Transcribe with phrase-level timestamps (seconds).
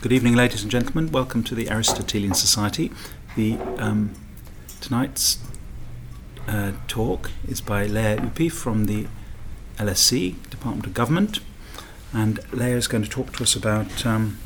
[0.00, 1.12] Good evening, ladies and gentlemen.
[1.12, 2.90] Welcome to the Aristotelian Society.
[3.36, 4.14] The um,
[4.80, 5.38] tonight's
[6.48, 9.06] uh, talk is by Lea Ypi from the
[9.76, 11.40] LSE Department of Government,
[12.10, 14.38] and Lea is going to talk to us about um,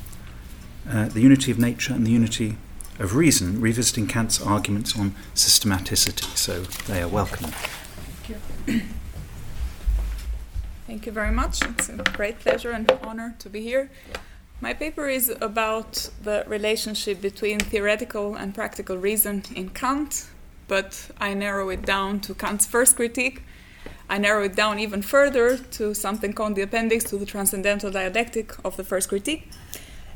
[0.90, 2.58] uh, the unity of nature and the unity
[2.98, 6.36] of reason, revisiting Kant's arguments on systematicity.
[6.36, 7.52] So, Lea, welcome.
[7.52, 8.82] Thank you.
[10.88, 11.62] Thank you very much.
[11.62, 13.90] It's a great pleasure and honor to be here.
[14.58, 20.28] My paper is about the relationship between theoretical and practical reason in Kant,
[20.66, 23.42] but I narrow it down to Kant's first critique.
[24.08, 28.54] I narrow it down even further to something called the appendix to the transcendental dialectic
[28.64, 29.50] of the first critique.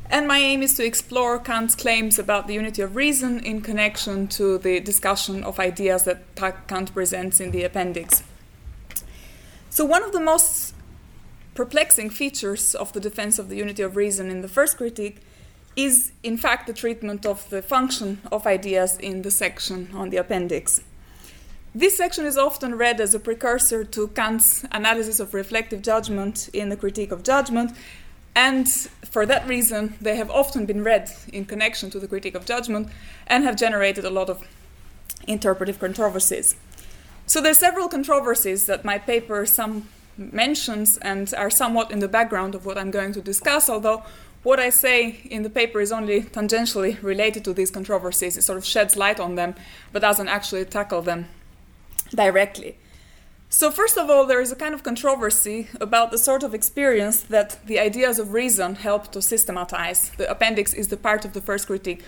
[0.09, 4.27] And my aim is to explore Kant's claims about the unity of reason in connection
[4.29, 6.23] to the discussion of ideas that
[6.67, 8.23] Kant presents in the appendix.
[9.69, 10.60] So, one of the most
[11.53, 15.21] perplexing features of the defense of the unity of reason in the first critique
[15.75, 20.17] is, in fact, the treatment of the function of ideas in the section on the
[20.17, 20.81] appendix.
[21.73, 26.67] This section is often read as a precursor to Kant's analysis of reflective judgment in
[26.67, 27.71] the Critique of Judgment,
[28.35, 32.45] and for that reason, they have often been read in connection to the Critique of
[32.45, 32.89] Judgment
[33.27, 34.45] and have generated a lot of
[35.27, 36.55] interpretive controversies.
[37.25, 42.07] So there are several controversies that my paper some mentions and are somewhat in the
[42.07, 44.03] background of what I'm going to discuss, although
[44.43, 48.37] what I say in the paper is only tangentially related to these controversies.
[48.37, 49.55] It sort of sheds light on them,
[49.91, 51.27] but doesn't actually tackle them
[52.13, 52.77] directly.
[53.49, 57.23] So, first of all, there is a kind of controversy about the sort of experience
[57.23, 60.11] that the ideas of reason help to systematize.
[60.11, 62.01] The appendix is the part of the first critique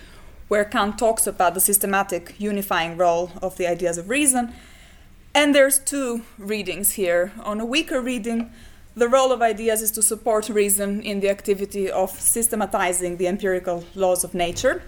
[0.48, 4.54] where Kant talks about the systematic unifying role of the ideas of reason
[5.34, 7.32] and there's two readings here.
[7.42, 8.50] On a weaker reading,
[8.96, 13.84] the role of ideas is to support reason in the activity of systematizing the empirical
[13.94, 14.82] laws of nature.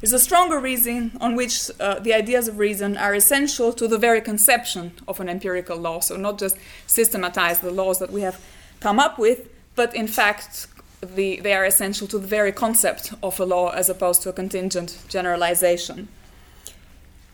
[0.00, 3.98] There's a stronger reason on which uh, the ideas of reason are essential to the
[3.98, 6.00] very conception of an empirical law.
[6.00, 6.56] So, not just
[6.86, 8.42] systematize the laws that we have
[8.80, 10.66] come up with, but in fact,
[11.02, 14.32] the, they are essential to the very concept of a law as opposed to a
[14.32, 16.08] contingent generalization.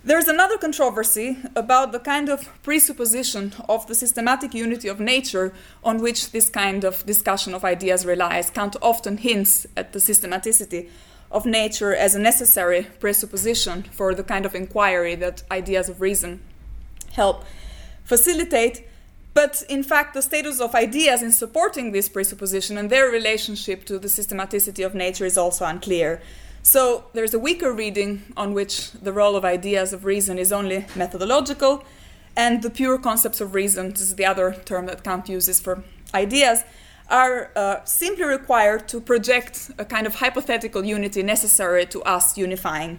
[0.07, 5.53] There's another controversy about the kind of presupposition of the systematic unity of nature
[5.83, 8.49] on which this kind of discussion of ideas relies.
[8.49, 10.91] Kant often hints at the systematicity
[11.33, 16.41] of nature as a necessary presupposition for the kind of inquiry that ideas of reason
[17.15, 17.45] help
[18.05, 18.87] facilitate.
[19.35, 23.99] But in fact, the status of ideas in supporting this presupposition and their relationship to
[23.99, 26.23] the systematicity of nature is also unclear.
[26.67, 30.85] So there's a weaker reading on which the role of ideas of reason is only
[30.97, 31.85] methodological,
[32.37, 35.85] and the pure concepts of reason, this is the other term that Kant uses for
[36.13, 36.65] ideas,
[37.09, 42.99] are uh, simply required to project a kind of hypothetical unity necessary to us unifying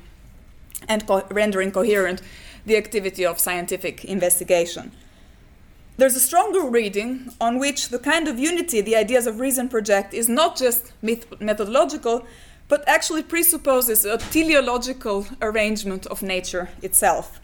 [0.87, 2.21] and co- rendering coherent
[2.65, 4.93] the activity of scientific investigation.
[5.97, 10.13] There's a stronger reading on which the kind of unity the ideas of reason project
[10.13, 12.25] is not just myth- methodological,
[12.67, 17.39] but actually presupposes a teleological arrangement of nature itself.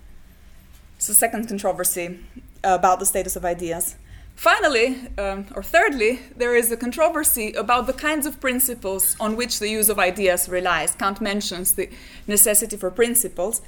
[0.97, 2.19] It's the second controversy
[2.63, 3.95] about the status of ideas.
[4.35, 9.59] Finally, um, or thirdly, there is a controversy about the kinds of principles on which
[9.59, 10.95] the use of ideas relies.
[10.95, 11.90] Kant mentions the
[12.28, 13.61] necessity for principles.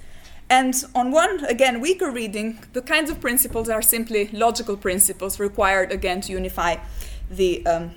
[0.50, 5.92] And on one, again, weaker reading, the kinds of principles are simply logical principles required,
[5.92, 6.78] again, to unify
[7.30, 7.92] the um,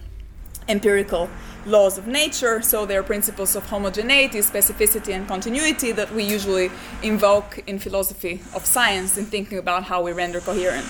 [0.69, 1.29] empirical
[1.67, 6.71] laws of nature, so they are principles of homogeneity, specificity, and continuity that we usually
[7.03, 10.87] invoke in philosophy of science in thinking about how we render coherent.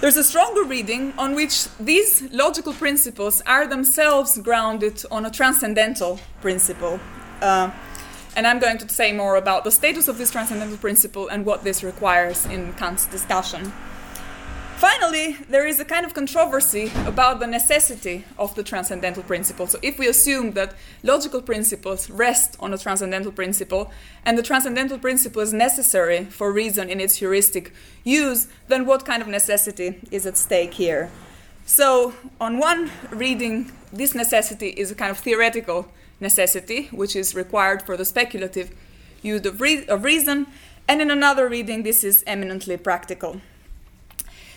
[0.00, 6.20] There's a stronger reading on which these logical principles are themselves grounded on a transcendental
[6.42, 7.00] principle.
[7.40, 7.70] Uh,
[8.36, 11.64] and I'm going to say more about the status of this transcendental principle and what
[11.64, 13.72] this requires in Kant's discussion.
[14.76, 19.66] Finally, there is a kind of controversy about the necessity of the transcendental principle.
[19.66, 23.90] So, if we assume that logical principles rest on a transcendental principle,
[24.22, 27.72] and the transcendental principle is necessary for reason in its heuristic
[28.04, 31.10] use, then what kind of necessity is at stake here?
[31.64, 35.88] So, on one reading, this necessity is a kind of theoretical
[36.20, 38.72] necessity, which is required for the speculative
[39.22, 40.46] use of, re- of reason,
[40.86, 43.40] and in another reading, this is eminently practical.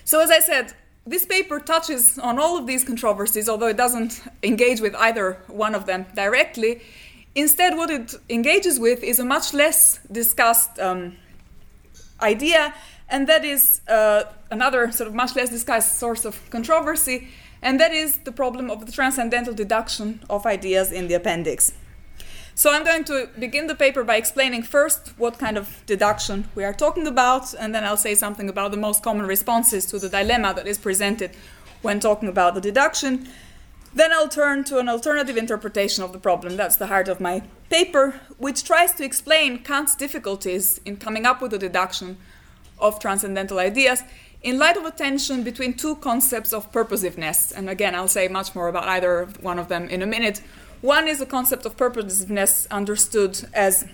[0.09, 0.73] So, as I said,
[1.05, 5.75] this paper touches on all of these controversies, although it doesn't engage with either one
[5.75, 6.81] of them directly.
[7.35, 11.15] Instead, what it engages with is a much less discussed um,
[12.23, 12.73] idea,
[13.07, 17.27] and that is uh, another sort of much less discussed source of controversy,
[17.61, 21.71] and that is the problem of the transcendental deduction of ideas in the appendix.
[22.59, 26.65] So I'm going to begin the paper by explaining first what kind of deduction we
[26.65, 30.09] are talking about, and then I'll say something about the most common responses to the
[30.09, 31.31] dilemma that is presented
[31.81, 33.29] when talking about the deduction.
[33.95, 36.57] Then I'll turn to an alternative interpretation of the problem.
[36.57, 41.41] That's the heart of my paper, which tries to explain Kant's difficulties in coming up
[41.41, 42.17] with a deduction
[42.77, 44.03] of transcendental ideas
[44.43, 47.53] in light of a tension between two concepts of purposiveness.
[47.55, 50.41] And again, I'll say much more about either one of them in a minute.
[50.81, 53.85] One is the concept of purposiveness understood as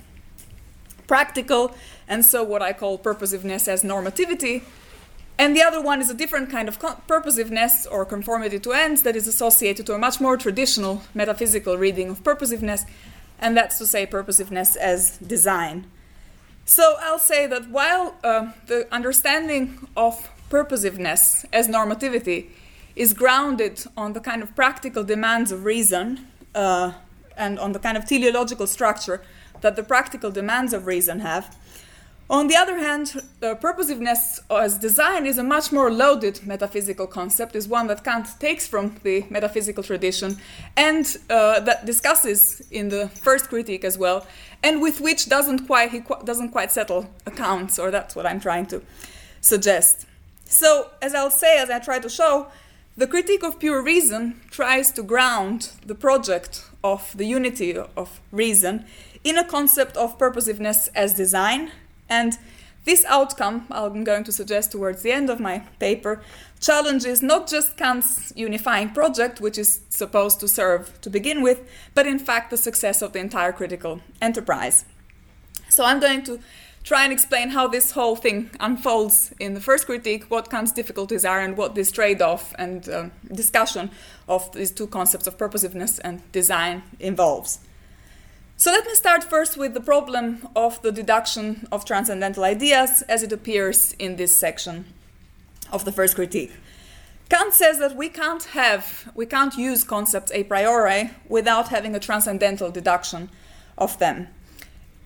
[1.07, 1.75] practical,
[2.07, 4.61] and so what I call purposiveness as normativity.
[5.37, 9.15] And the other one is a different kind of purposiveness or conformity to ends that
[9.15, 12.85] is associated to a much more traditional metaphysical reading of purposiveness,
[13.39, 15.85] and that's to say purposiveness as design.
[16.65, 22.49] So I'll say that while uh, the understanding of purposiveness as normativity
[22.95, 26.93] is grounded on the kind of practical demands of reason uh,
[27.37, 29.21] and on the kind of teleological structure
[29.61, 31.55] that the practical demands of reason have,
[32.27, 37.55] on the other hand, uh, purposiveness as design is a much more loaded metaphysical concept,
[37.55, 40.37] is one that Kant takes from the metaphysical tradition
[40.75, 44.25] and uh, that discusses in the first critique as well,
[44.63, 48.39] and with which doesn't quite he qu- doesn't quite settle accounts, or that's what I'm
[48.39, 48.81] trying to
[49.41, 50.07] suggest.
[50.45, 52.47] So, as I'll say, as I try to show,
[52.97, 58.85] the critique of pure reason tries to ground the project of the unity of reason
[59.23, 61.71] in a concept of purposiveness as design
[62.09, 62.37] and
[62.85, 66.21] this outcome, I'm going to suggest towards the end of my paper,
[66.59, 72.05] challenges not just Kant's unifying project, which is supposed to serve to begin with, but
[72.05, 74.85] in fact the success of the entire critical enterprise.
[75.67, 76.39] So I'm going to
[76.85, 81.25] try and explain how this whole thing unfolds in the first critique, what Kant's difficulties
[81.25, 83.89] are, and what this trade off and uh, discussion
[84.29, 87.59] of these two concepts of purposiveness and design involves.
[88.55, 93.23] So let me start first with the problem of the deduction of transcendental ideas as
[93.23, 94.85] it appears in this section
[95.71, 96.53] of the first critique.
[97.29, 101.99] Kant says that we can't have, we can't use concepts a priori without having a
[101.99, 103.29] transcendental deduction
[103.75, 104.27] of them.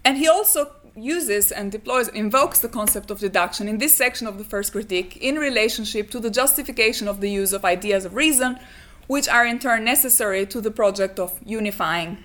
[0.04, 0.72] And he also
[1.04, 5.18] uses and deploys, invokes the concept of deduction in this section of the first critique
[5.18, 8.60] in relationship to the justification of the use of ideas of reason,
[9.08, 12.24] which are in turn necessary to the project of unifying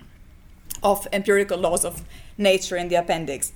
[0.83, 2.03] of empirical laws of
[2.37, 3.53] nature in the appendix.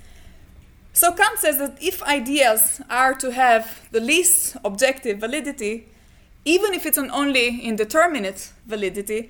[0.94, 5.88] So Kant says that if ideas are to have the least objective validity,
[6.46, 9.30] even if it's an only indeterminate validity,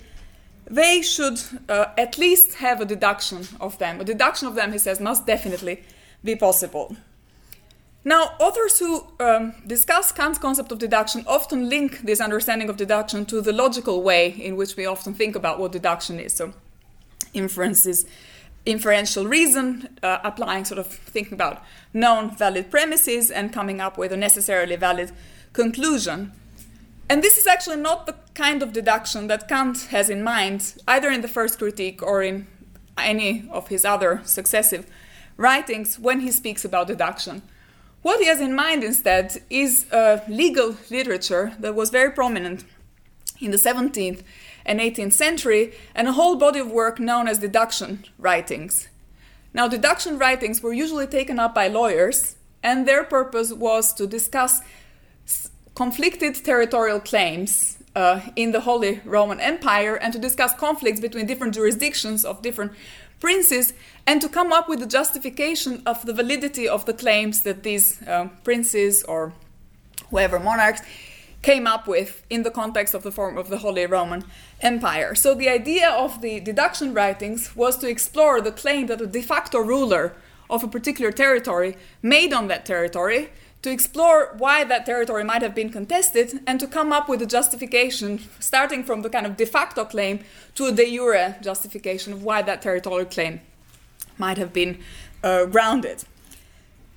[0.70, 4.00] they should uh, at least have a deduction of them.
[4.00, 5.84] A deduction of them, he says, must definitely
[6.24, 6.96] be possible.
[8.06, 13.26] Now, authors who um, discuss Kant's concept of deduction often link this understanding of deduction
[13.26, 16.34] to the logical way in which we often think about what deduction is.
[16.34, 16.54] So,
[17.34, 18.06] inferences
[18.66, 21.64] inferential reason, uh, applying sort of thinking about
[21.94, 25.12] known valid premises and coming up with a necessarily valid
[25.54, 26.32] conclusion.
[27.10, 31.10] And this is actually not the kind of deduction that Kant has in mind, either
[31.10, 32.46] in the first critique or in
[32.98, 34.86] any of his other successive
[35.36, 37.42] writings when he speaks about deduction.
[38.04, 42.64] What he has in mind instead is a legal literature that was very prominent
[43.42, 44.22] in the 17th
[44.66, 48.88] and 18th century, and a whole body of work known as deduction writings.
[49.54, 54.62] Now, deduction writings were usually taken up by lawyers, and their purpose was to discuss
[55.80, 61.54] conflicted territorial claims uh, in the Holy Roman Empire and to discuss conflicts between different
[61.56, 62.74] jurisdictions of different
[63.22, 63.72] princes
[64.06, 68.02] and to come up with the justification of the validity of the claims that these
[68.02, 69.32] uh, princes or
[70.10, 70.82] whoever monarchs
[71.42, 74.26] came up with in the context of the form of the Holy Roman
[74.60, 75.16] Empire.
[75.16, 79.22] So the idea of the deduction writings was to explore the claim that a de
[79.22, 80.14] facto ruler
[80.50, 83.30] of a particular territory made on that territory,
[83.62, 87.26] to explore why that territory might have been contested, and to come up with a
[87.26, 90.20] justification starting from the kind of de facto claim
[90.56, 93.42] to a de jure justification of why that territorial claim
[94.18, 94.80] might have been
[95.24, 96.04] uh, grounded.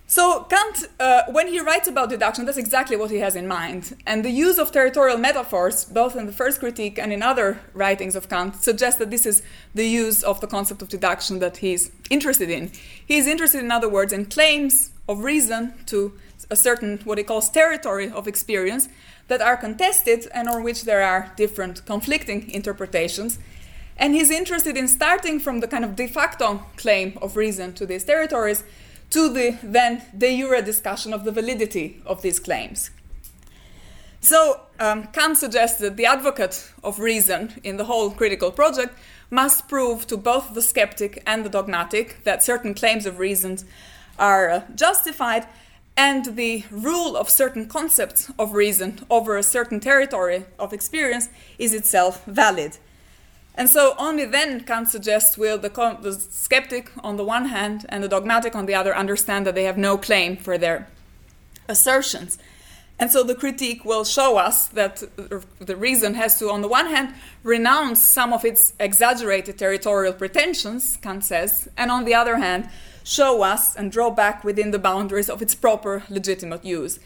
[0.07, 3.97] So Kant, uh, when he writes about deduction, that's exactly what he has in mind.
[4.07, 8.14] And the use of territorial metaphors, both in the first critique and in other writings
[8.14, 9.42] of Kant, suggests that this is
[9.75, 12.71] the use of the concept of deduction that he's interested in.
[13.07, 16.12] He's interested, in other words, in claims of reason to
[16.52, 18.88] a certain, what he calls territory of experience,
[19.28, 23.38] that are contested and on which there are different conflicting interpretations.
[23.97, 27.87] And he's interested in starting from the kind of de facto claim of reason to
[27.87, 28.64] these territories
[29.11, 32.90] to the then de jure discussion of the validity of these claims.
[34.21, 38.94] So um, Kant suggests that the advocate of reason in the whole critical project
[39.30, 43.59] must prove to both the skeptic and the dogmatic that certain claims of reason
[44.18, 45.47] are uh, justified
[45.96, 51.75] and the rule of certain concepts of reason over a certain territory of experience is
[51.75, 52.78] itself valid.
[53.54, 55.68] And so only then Kant suggests will the,
[56.00, 59.64] the, skeptic on the one hand and the dogmatic on the other understand that they
[59.64, 60.88] have no claim for their
[61.68, 62.38] assertions.
[62.99, 65.02] And so the critique will show us that
[65.58, 70.99] the reason has to, on the one hand, renounce some of its exaggerated territorial pretensions,
[71.02, 72.70] Kant says, and on the other hand,
[73.04, 76.99] show us and draw back within the boundaries of its proper legitimate use.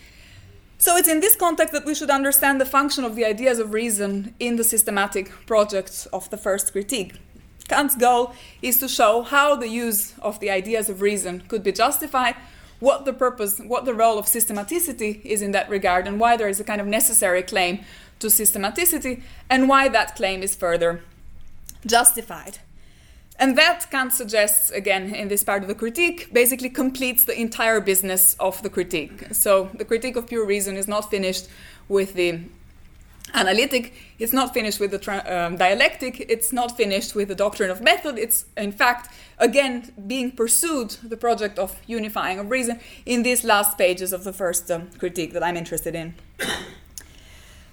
[0.79, 3.73] So it's in this context that we should understand the function of the ideas of
[3.73, 7.15] reason in the systematic project of the first critique.
[7.69, 11.73] Kant's goal is to show how the use of the ideas of reason could be
[11.73, 12.37] justified,
[12.79, 16.49] what the purpose, what the role of systematicity is in that regard, and why there
[16.49, 17.81] is a kind of necessary claim
[18.19, 21.03] to systematicity, and why that claim is further
[21.87, 22.59] justified.
[23.39, 27.81] And that, Kant suggests, again, in this part of the critique, basically completes the entire
[27.81, 29.27] business of the critique.
[29.33, 31.49] So the critique of pure reason is not finished
[31.89, 32.41] with the
[33.35, 37.83] analytic, it's not finished with the um, dialectic, it's not finished with the doctrine of
[37.83, 38.19] method.
[38.19, 43.77] It's, in fact, again, being pursued, the project of unifying of reason, in these last
[43.77, 46.15] pages of the first um, critique that I'm interested in.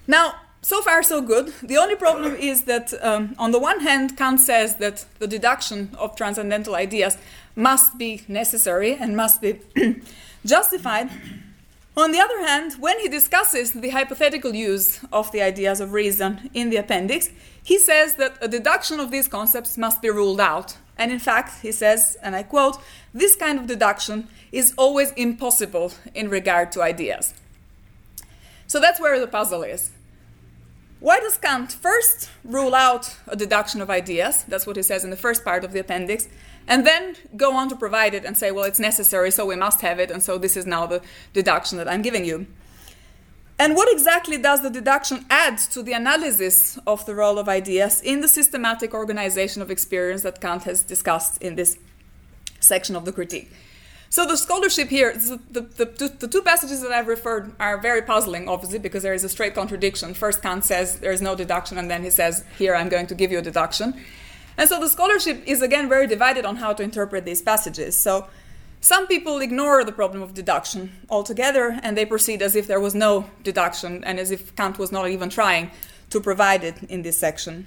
[0.06, 1.52] now, so far so good.
[1.62, 5.90] The only problem is that, um, on the one hand, Kant says that the deduction
[5.98, 7.18] of transcendental ideas
[7.54, 9.60] must be necessary and must be
[10.46, 11.10] justified.
[11.98, 16.50] On the other hand, when he discusses the hypothetical use of the ideas of reason
[16.54, 17.28] in the appendix,
[17.62, 20.78] he says that a deduction of these concepts must be ruled out.
[20.96, 22.78] And in fact, he says, and I quote,
[23.12, 27.34] this kind of deduction is always impossible in regard to ideas.
[28.66, 29.90] So that's where the puzzle is.
[31.04, 34.42] Why does Kant first rule out a deduction of ideas?
[34.48, 36.28] That's what he says in the first part of the appendix.
[36.66, 39.82] And then go on to provide it and say, well, it's necessary, so we must
[39.82, 41.02] have it, and so this is now the
[41.34, 42.46] deduction that I'm giving you.
[43.58, 48.00] And what exactly does the deduction add to the analysis of the role of ideas
[48.00, 51.76] in the systematic organization of experience that Kant has discussed in this
[52.60, 53.52] section of the critique?
[54.14, 58.48] So the scholarship here, the, the, the, two passages that I've referred are very puzzling,
[58.48, 60.14] obviously, because there is a straight contradiction.
[60.14, 63.16] First, Kant says there is no deduction, and then he says, here I'm going to
[63.16, 63.92] give you a deduction.
[64.56, 67.98] And so the scholarship is again very divided on how to interpret these passages.
[67.98, 68.28] So
[68.80, 72.94] some people ignore the problem of deduction altogether, and they proceed as if there was
[72.94, 75.72] no deduction, and as if Kant was not even trying
[76.10, 77.66] to provide it in this section.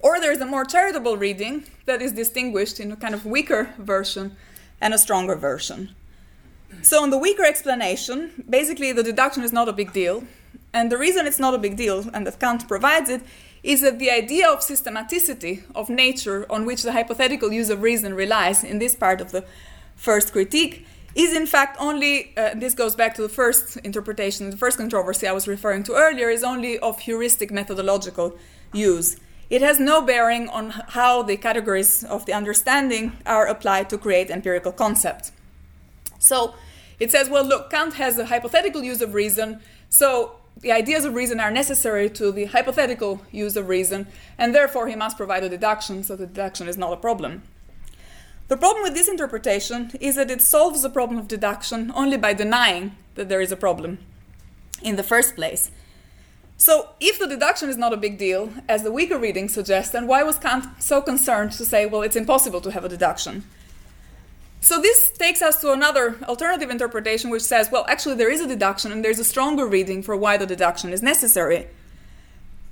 [0.00, 4.36] Or there's a more charitable reading that is distinguished in a kind of weaker version
[4.84, 5.88] and a stronger version.
[6.82, 10.24] So, in the weaker explanation, basically the deduction is not a big deal.
[10.74, 13.22] And the reason it's not a big deal, and that Kant provides it,
[13.62, 18.12] is that the idea of systematicity of nature on which the hypothetical use of reason
[18.12, 19.44] relies in this part of the
[19.96, 24.56] first critique is in fact only, uh, this goes back to the first interpretation, the
[24.56, 28.36] first controversy I was referring to earlier, is only of heuristic methodological
[28.72, 29.16] use.
[29.50, 34.30] It has no bearing on how the categories of the understanding are applied to create
[34.30, 35.32] empirical concepts.
[36.18, 36.54] So
[36.98, 41.14] it says, well, look, Kant has a hypothetical use of reason, so the ideas of
[41.14, 44.06] reason are necessary to the hypothetical use of reason,
[44.38, 47.42] and therefore he must provide a deduction, so the deduction is not a problem.
[48.48, 52.34] The problem with this interpretation is that it solves the problem of deduction only by
[52.34, 53.98] denying that there is a problem
[54.82, 55.70] in the first place.
[56.56, 60.06] So, if the deduction is not a big deal, as the weaker reading suggests, then
[60.06, 63.44] why was Kant so concerned to say, well, it's impossible to have a deduction?
[64.60, 68.46] So, this takes us to another alternative interpretation which says, well, actually, there is a
[68.46, 71.66] deduction and there's a stronger reading for why the deduction is necessary.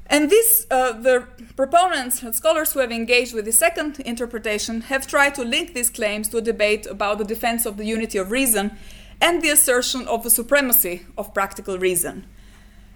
[0.06, 5.06] And this, uh, the proponents and scholars who have engaged with the second interpretation have
[5.06, 8.30] tried to link these claims to a debate about the defense of the unity of
[8.30, 8.76] reason
[9.20, 12.26] and the assertion of the supremacy of practical reason.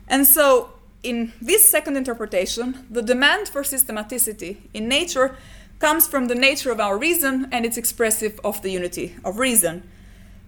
[0.08, 0.70] And so,
[1.02, 5.36] in this second interpretation, the demand for systematicity in nature
[5.78, 9.82] comes from the nature of our reason and it's expressive of the unity of reason.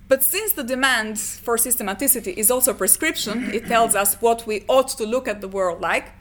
[0.08, 4.64] But since the demand for systematicity is also a prescription, it tells us what we
[4.66, 6.12] ought to look at the world like.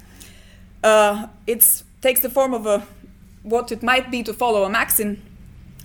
[0.84, 2.86] Uh, it takes the form of a
[3.44, 5.22] what it might be to follow a maxim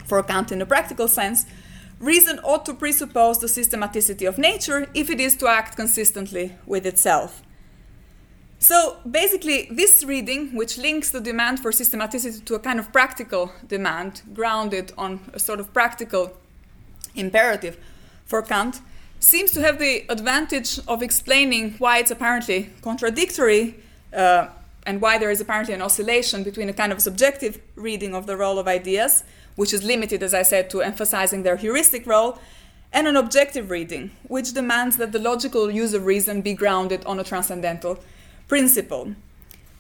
[0.05, 1.47] for Kant in a practical sense.
[2.01, 6.85] Reason ought to presuppose the systematicity of nature if it is to act consistently with
[6.85, 7.41] itself.
[8.63, 13.51] So basically, this reading, which links the demand for systematicity to a kind of practical
[13.67, 16.37] demand, grounded on a sort of practical
[17.17, 17.77] imperative
[18.25, 18.81] for Kant,
[19.19, 23.75] seems to have the advantage of explaining why it's apparently contradictory
[24.15, 24.47] uh,
[24.87, 28.37] and why there is apparently an oscillation between a kind of subjective reading of the
[28.37, 29.25] role of ideas,
[29.57, 32.39] which is limited, as I said, to emphasizing their heuristic role,
[32.93, 37.19] and an objective reading, which demands that the logical use of reason be grounded on
[37.19, 37.99] a transcendental
[38.49, 39.15] principle.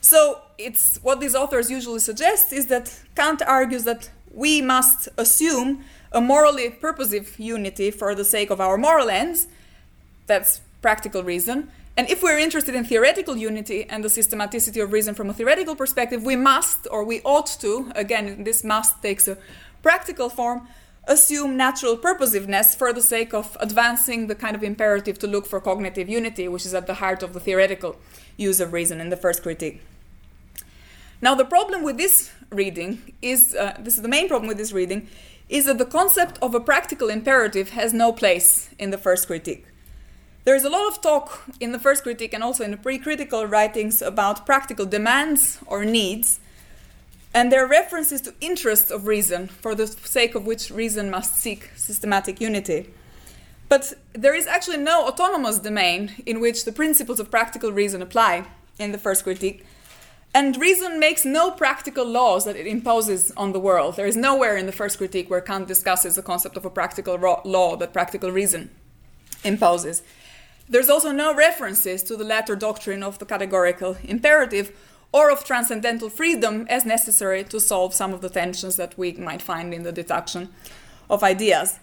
[0.00, 5.84] So, it's what these authors usually suggest is that Kant argues that we must assume
[6.12, 9.46] a morally purposive unity for the sake of our moral ends.
[10.26, 11.70] That's practical reason.
[11.96, 15.76] And if we're interested in theoretical unity and the systematicity of reason from a theoretical
[15.76, 19.36] perspective, we must, or we ought to, again, this must takes a
[19.82, 20.66] practical form,
[21.04, 25.60] assume natural purposiveness for the sake of advancing the kind of imperative to look for
[25.60, 27.96] cognitive unity, which is at the heart of the theoretical
[28.36, 29.82] use of reason in the first critique.
[31.20, 34.72] Now, the problem with this reading is uh, this is the main problem with this
[34.72, 35.08] reading
[35.48, 39.66] is that the concept of a practical imperative has no place in the first critique.
[40.44, 42.98] There is a lot of talk in the first critique and also in the pre
[42.98, 46.40] critical writings about practical demands or needs,
[47.34, 51.36] and there are references to interests of reason, for the sake of which reason must
[51.36, 52.90] seek systematic unity.
[53.68, 58.44] But there is actually no autonomous domain in which the principles of practical reason apply
[58.78, 59.64] in the first critique.
[60.34, 63.96] And reason makes no practical laws that it imposes on the world.
[63.96, 67.16] There is nowhere in the first critique where Kant discusses the concept of a practical
[67.44, 68.70] law that practical reason
[69.44, 70.02] imposes.
[70.68, 74.72] There's also no references to the latter doctrine of the categorical imperative
[75.12, 79.42] or of transcendental freedom as necessary to solve some of the tensions that we might
[79.42, 80.48] find in the deduction
[81.10, 81.78] of ideas.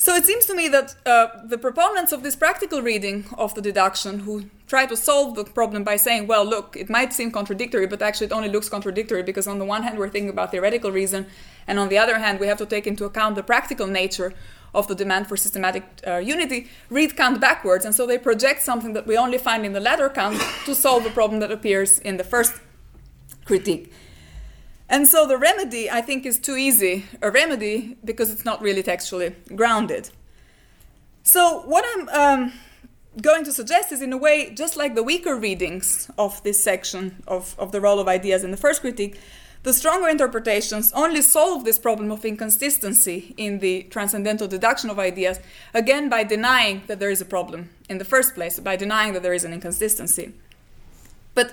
[0.00, 3.60] So it seems to me that uh, the proponents of this practical reading of the
[3.60, 7.86] deduction, who try to solve the problem by saying, well, look, it might seem contradictory,
[7.86, 10.90] but actually it only looks contradictory because on the one hand we're thinking about theoretical
[10.90, 11.26] reason,
[11.66, 14.32] and on the other hand we have to take into account the practical nature
[14.74, 18.92] of the demand for systematic uh, unity, read Kant backwards, and so they project something
[18.92, 22.16] that we only find in the latter Kant to solve a problem that appears in
[22.16, 22.60] the first
[23.44, 23.92] critique.
[24.88, 28.82] And so the remedy, I think, is too easy a remedy because it's not really
[28.82, 30.10] textually grounded.
[31.22, 32.52] So, what I'm um,
[33.20, 37.22] going to suggest is, in a way, just like the weaker readings of this section
[37.28, 39.20] of, of the role of ideas in the first critique,
[39.62, 45.38] the stronger interpretations only solve this problem of inconsistency in the transcendental deduction of ideas,
[45.74, 49.22] again by denying that there is a problem in the first place, by denying that
[49.22, 50.32] there is an inconsistency.
[51.34, 51.52] But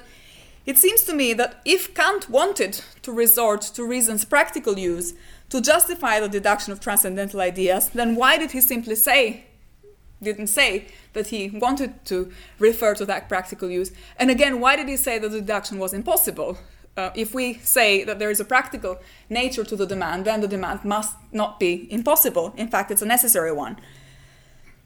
[0.66, 5.14] it seems to me that if Kant wanted to resort to reason's practical use
[5.50, 9.46] to justify the deduction of transcendental ideas, then why did he simply say,
[10.22, 13.92] didn't say that he wanted to refer to that practical use?
[14.18, 16.58] And again, why did he say that the deduction was impossible?
[16.98, 20.48] Uh, if we say that there is a practical nature to the demand, then the
[20.48, 22.54] demand must not be impossible.
[22.58, 23.78] In fact, it's a necessary one.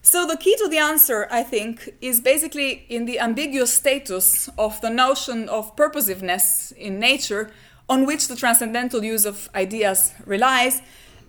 [0.03, 4.81] So, the key to the answer, I think, is basically in the ambiguous status of
[4.81, 7.51] the notion of purposiveness in nature
[7.87, 10.81] on which the transcendental use of ideas relies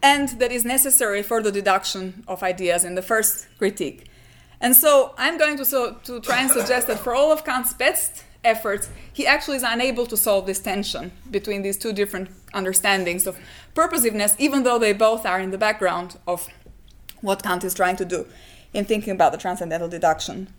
[0.03, 4.09] and that is necessary for the deduction of ideas in the first critique.
[4.61, 7.75] And so, I'm going to, so, to try and suggest that for all of Kant's
[7.75, 13.27] best efforts, he actually is unable to solve this tension between these two different understandings
[13.27, 13.39] of
[13.75, 16.49] purposiveness, even though they both are in the background of
[17.21, 18.27] what Kant is trying to do
[18.75, 20.53] in thinking about the transcendental deduction.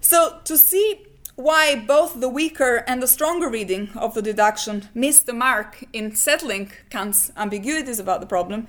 [0.00, 5.20] So, to see why both the weaker and the stronger reading of the deduction miss
[5.20, 8.66] the mark in settling Kant's ambiguities about the problem,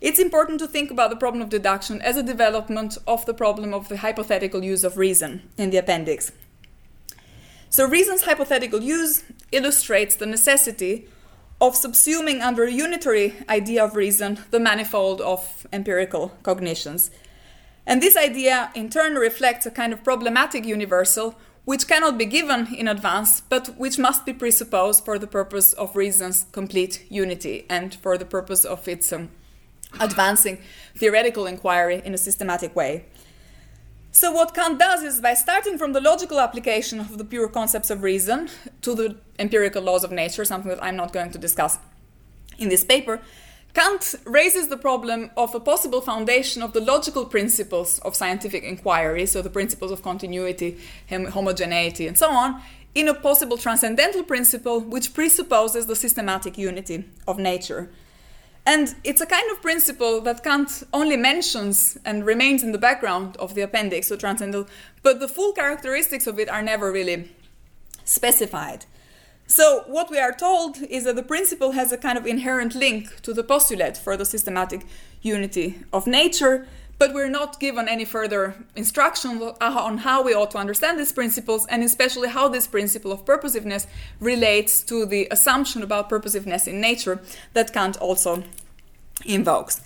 [0.00, 3.74] it's important to think about the problem of deduction as a development of the problem
[3.74, 6.32] of the hypothetical use of reason in the appendix.
[7.76, 11.10] So, reason's hypothetical use illustrates the necessity
[11.60, 17.10] of subsuming under a unitary idea of reason the manifold of empirical cognitions
[17.86, 21.34] and this idea, in turn, reflects a kind of problematic universal
[21.66, 25.96] which cannot be given in advance, but which must be presupposed for the purpose of
[25.96, 29.28] reason's complete unity and for the purpose of its um,
[30.00, 30.62] advancing
[30.94, 33.04] theoretical inquiry in a systematic way.
[34.16, 37.90] So, what Kant does is by starting from the logical application of the pure concepts
[37.90, 38.48] of reason
[38.80, 41.78] to the empirical laws of nature, something that I'm not going to discuss
[42.56, 43.20] in this paper,
[43.74, 49.26] Kant raises the problem of a possible foundation of the logical principles of scientific inquiry,
[49.26, 50.78] so the principles of continuity,
[51.10, 52.62] homogeneity, and so on,
[52.94, 57.90] in a possible transcendental principle which presupposes the systematic unity of nature.
[58.66, 63.36] And it's a kind of principle that Kant only mentions and remains in the background
[63.36, 64.68] of the appendix, so transcendental,
[65.04, 67.30] but the full characteristics of it are never really
[68.04, 68.84] specified.
[69.46, 73.22] So, what we are told is that the principle has a kind of inherent link
[73.22, 74.84] to the postulate for the systematic
[75.22, 76.66] unity of nature,
[76.98, 81.66] but we're not given any further instruction on how we ought to understand these principles,
[81.66, 83.86] and especially how this principle of purposiveness
[84.20, 87.20] relates to the assumption about purposiveness in nature
[87.52, 88.44] that Kant also
[89.24, 89.82] invokes.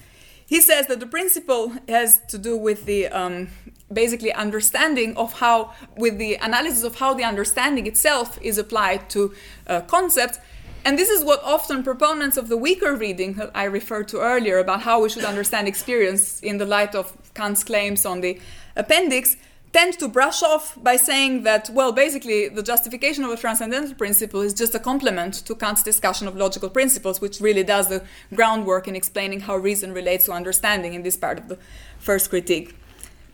[0.46, 3.48] He says that the principle has to do with the um,
[3.92, 9.32] basically understanding of how, with the analysis of how the understanding itself is applied to
[9.68, 10.38] uh, concepts,
[10.84, 14.58] and this is what often proponents of the weaker reading that I referred to earlier
[14.58, 18.40] about how we should understand experience in the light of Kant's claims on the
[18.76, 19.36] appendix
[19.72, 24.40] tend to brush off by saying that, well, basically, the justification of a transcendental principle
[24.40, 28.02] is just a complement to Kant's discussion of logical principles, which really does the
[28.34, 31.58] groundwork in explaining how reason relates to understanding in this part of the
[31.98, 32.74] first critique.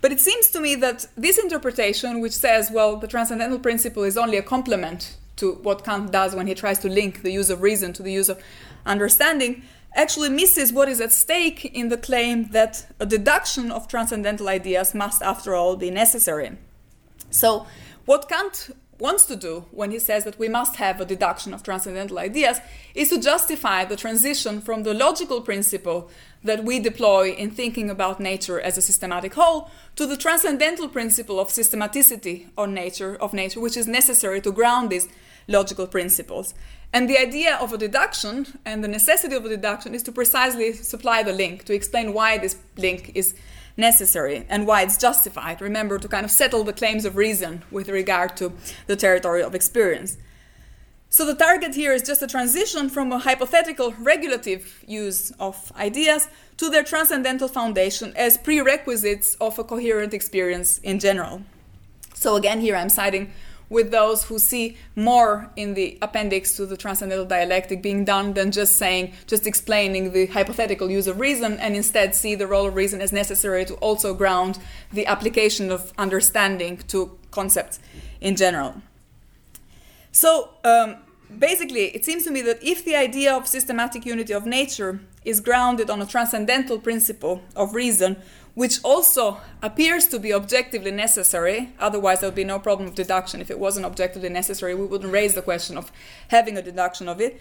[0.02, 4.18] But it seems to me that this interpretation, which says, well, the transcendental principle is
[4.18, 7.62] only a complement to what Kant does when he tries to link the use of
[7.62, 8.42] reason to the use of
[8.84, 9.62] understanding,
[9.94, 14.94] actually misses what is at stake in the claim that a deduction of transcendental ideas
[14.94, 16.56] must, after all, be necessary.
[17.30, 17.66] So,
[18.04, 21.62] what Kant wants to do when he says that we must have a deduction of
[21.62, 22.60] transcendental ideas
[22.94, 26.10] is to justify the transition from the logical principle
[26.42, 31.38] that we deploy in thinking about nature as a systematic whole to the transcendental principle
[31.38, 35.08] of systematicity on nature of nature which is necessary to ground these
[35.48, 36.54] logical principles
[36.92, 40.72] and the idea of a deduction and the necessity of a deduction is to precisely
[40.72, 43.34] supply the link to explain why this link is
[43.76, 45.60] necessary and why it's justified.
[45.60, 48.52] Remember, to kind of settle the claims of reason with regard to
[48.86, 50.16] the territory of experience.
[51.10, 56.28] So the target here is just a transition from a hypothetical regulative use of ideas
[56.56, 61.42] to their transcendental foundation as prerequisites of a coherent experience in general.
[62.14, 63.32] So again, here I'm citing
[63.68, 68.50] with those who see more in the appendix to the transcendental dialectic being done than
[68.50, 72.74] just saying, just explaining the hypothetical use of reason, and instead see the role of
[72.76, 74.58] reason as necessary to also ground
[74.92, 77.80] the application of understanding to concepts
[78.20, 78.82] in general.
[80.12, 80.96] So, um,
[81.38, 85.40] basically, it seems to me that if the idea of systematic unity of nature is
[85.40, 88.16] grounded on a transcendental principle of reason,
[88.56, 91.74] which also appears to be objectively necessary.
[91.78, 93.42] Otherwise, there would be no problem of deduction.
[93.42, 95.92] If it wasn't objectively necessary, we wouldn't raise the question of
[96.28, 97.38] having a deduction of it.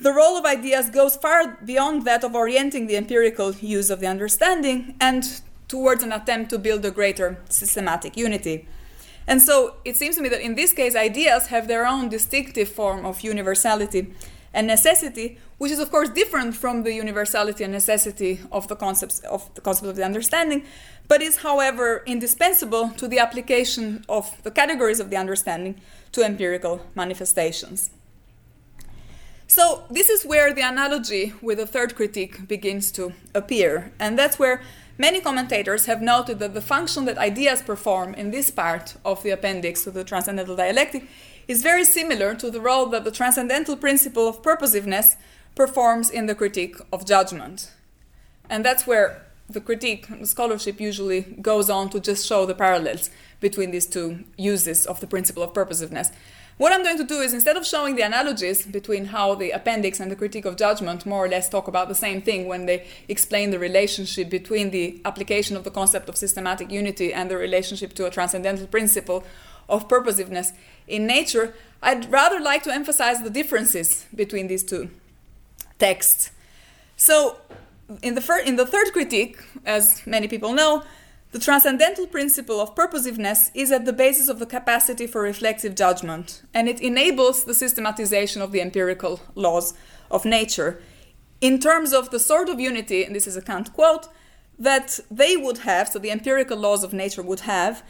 [0.00, 4.08] The role of ideas goes far beyond that of orienting the empirical use of the
[4.08, 8.66] understanding and towards an attempt to build a greater systematic unity.
[9.28, 12.68] And so it seems to me that in this case, ideas have their own distinctive
[12.68, 14.12] form of universality
[14.54, 19.20] and necessity, which is of course different from the universality and necessity of the concepts
[19.20, 20.64] of the concept of the understanding,
[21.08, 25.80] but is however indispensable to the application of the categories of the understanding
[26.12, 27.90] to empirical manifestations.
[29.46, 34.38] So this is where the analogy with the third critique begins to appear, and that's
[34.38, 34.62] where
[34.96, 39.30] many commentators have noted that the function that ideas perform in this part of the
[39.30, 41.06] appendix to the transcendental dialectic
[41.48, 45.16] is very similar to the role that the transcendental principle of purposiveness
[45.54, 47.70] performs in the critique of judgment.
[48.48, 53.10] And that's where the critique, the scholarship usually goes on to just show the parallels
[53.40, 56.12] between these two uses of the principle of purposiveness.
[56.58, 60.00] What I'm going to do is instead of showing the analogies between how the appendix
[60.00, 62.86] and the critique of judgment more or less talk about the same thing when they
[63.08, 67.94] explain the relationship between the application of the concept of systematic unity and the relationship
[67.94, 69.24] to a transcendental principle
[69.68, 70.52] of purposiveness
[70.86, 74.90] in nature, I'd rather like to emphasize the differences between these two
[75.78, 76.30] texts.
[76.96, 77.38] So,
[78.02, 80.84] in the, fir- in the third critique, as many people know,
[81.32, 86.42] the transcendental principle of purposiveness is at the basis of the capacity for reflexive judgment,
[86.54, 89.74] and it enables the systematization of the empirical laws
[90.10, 90.80] of nature
[91.42, 94.08] in terms of the sort of unity, and this is a Kant quote,
[94.58, 97.82] that they would have, so the empirical laws of nature would have,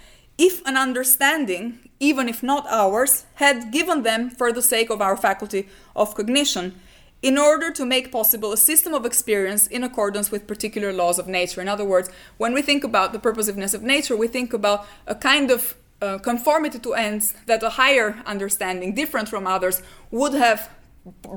[0.42, 5.16] if an understanding, even if not ours, had given them for the sake of our
[5.16, 6.74] faculty of cognition,
[7.22, 11.28] in order to make possible a system of experience in accordance with particular laws of
[11.28, 11.60] nature.
[11.60, 15.14] In other words, when we think about the purposiveness of nature, we think about a
[15.14, 20.68] kind of uh, conformity to ends that a higher understanding, different from others, would have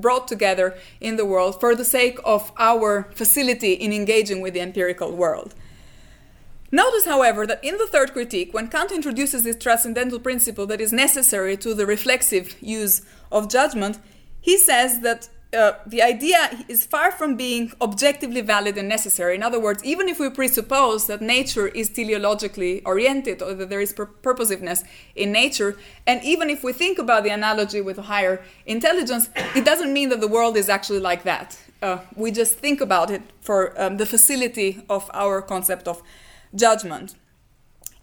[0.02, 4.62] brought together in the world for the sake of our facility in engaging with the
[4.62, 5.54] empirical world.
[6.72, 10.92] Notice, however, that in the third critique, when Kant introduces this transcendental principle that is
[10.92, 13.02] necessary to the reflexive use
[13.32, 14.00] of judgment,
[14.42, 19.36] he says that uh, the idea is far from being objectively valid and necessary.
[19.36, 23.80] In other words, even if we presuppose that nature is teleologically oriented or that there
[23.80, 24.84] is pur- purposiveness
[25.16, 29.64] in nature, and even if we think about the analogy with a higher intelligence, it
[29.64, 31.58] doesn't mean that the world is actually like that.
[31.82, 36.02] uh, we just think about it for um, the facility of our concept of
[36.56, 37.16] judgment.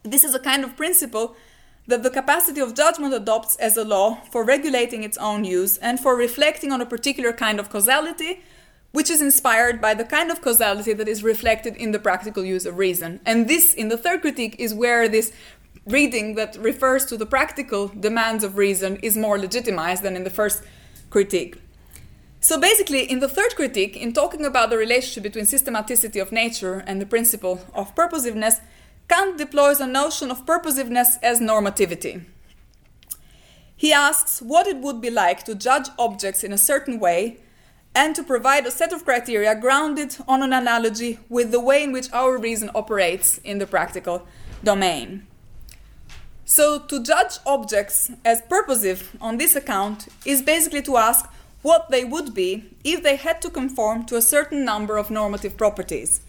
[0.02, 1.36] This is a kind of principle
[1.86, 5.98] that the capacity of judgment adopts as a law for regulating its own use and
[5.98, 8.42] for reflecting on a particular kind of causality,
[8.92, 12.66] which is inspired by the kind of causality that is reflected in the practical use
[12.66, 13.20] of reason.
[13.26, 15.32] And this, in the third critique, is where this
[15.86, 20.30] reading that refers to the practical demands of reason is more legitimized than in the
[20.30, 20.62] first
[21.10, 21.56] critique.
[22.42, 26.83] So basically, in the third critique, in talking about the relationship between systematicity of nature
[26.88, 28.61] and the principle of purposiveness,
[29.09, 32.24] Kant deploys a notion of purposiveness as normativity.
[33.76, 37.38] He asks what it would be like to judge objects in a certain way
[37.94, 41.92] and to provide a set of criteria grounded on an analogy with the way in
[41.92, 44.26] which our reason operates in the practical
[44.64, 45.28] domain.
[46.44, 51.31] So, to judge objects as purposive on this account is basically to ask
[51.62, 55.57] what they would be if they had to conform to a certain number of normative
[55.57, 56.20] properties,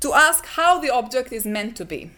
[0.00, 2.10] to ask how the object is meant to be.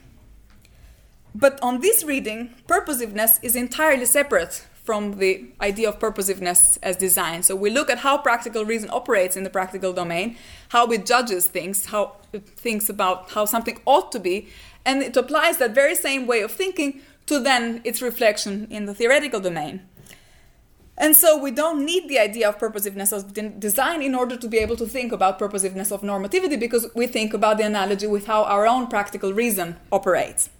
[1.35, 7.43] But on this reading, purposiveness is entirely separate from the idea of purposiveness as design.
[7.43, 10.37] So we look at how practical reason operates in the practical domain,
[10.71, 14.49] how it judges things, how it thinks about how something ought to be,
[14.87, 18.95] and it applies that very same way of thinking to then its reflection in the
[18.95, 19.83] theoretical domain.
[21.01, 24.59] And so we don't need the idea of purposiveness of design in order to be
[24.59, 28.43] able to think about purposiveness of normativity because we think about the analogy with how
[28.43, 30.51] our own practical reason operates.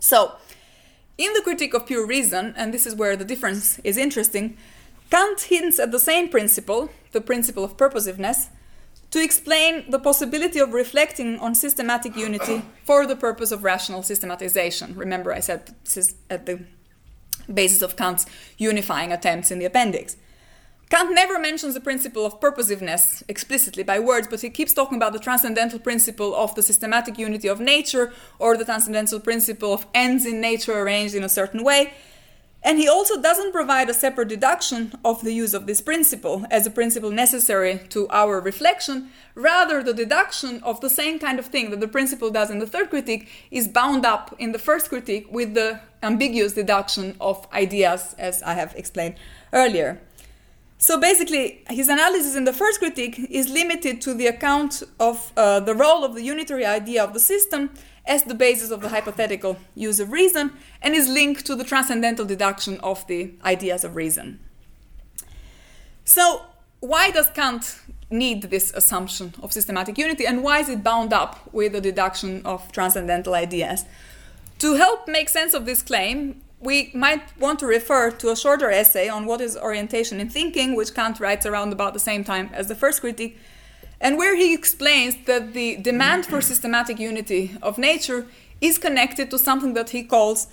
[0.00, 0.36] So,
[1.18, 4.56] in the critique of pure reason, and this is where the difference is interesting,
[5.10, 8.48] Kant hints at the same principle, the principle of purposiveness,
[9.10, 14.94] to explain the possibility of reflecting on systematic unity for the purpose of rational systematization.
[14.94, 15.74] Remember, I said
[16.30, 16.64] at the
[17.52, 20.16] basis of Kant's unifying attempts in the appendix.
[20.90, 25.12] Kant never mentions the principle of purposiveness explicitly by words, but he keeps talking about
[25.12, 30.24] the transcendental principle of the systematic unity of nature or the transcendental principle of ends
[30.24, 31.92] in nature arranged in a certain way,
[32.62, 36.66] and he also doesn't provide a separate deduction of the use of this principle as
[36.66, 39.10] a principle necessary to our reflection.
[39.34, 42.66] Rather, the deduction of the same kind of thing that the principle does in the
[42.66, 48.14] third critique is bound up in the first critique with the ambiguous deduction of ideas,
[48.18, 49.14] as I have explained
[49.52, 50.00] earlier.
[50.80, 55.58] So basically, his analysis in the first critique is limited to the account of uh,
[55.60, 57.70] the role of the unitary idea of the system
[58.08, 62.24] as the basis of the hypothetical use of reason and is linked to the transcendental
[62.24, 64.40] deduction of the ideas of reason.
[66.04, 66.42] So,
[66.80, 71.52] why does Kant need this assumption of systematic unity and why is it bound up
[71.52, 73.84] with the deduction of transcendental ideas?
[74.60, 78.70] To help make sense of this claim, we might want to refer to a shorter
[78.70, 82.50] essay on what is orientation in thinking, which Kant writes around about the same time
[82.52, 83.38] as the first critique,
[84.00, 88.26] and where he explains that the demand for systematic unity of nature
[88.60, 90.48] is connected to something that he calls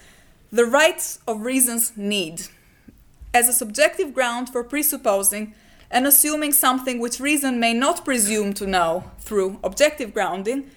[0.51, 2.41] the rights of reason's need
[3.33, 5.53] as a subjective ground for presupposing
[5.91, 10.69] and assuming something which reason may not presume to know through objective grounding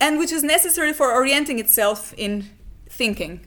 [0.00, 2.48] and which is necessary for orienting itself in
[2.88, 3.40] thinking.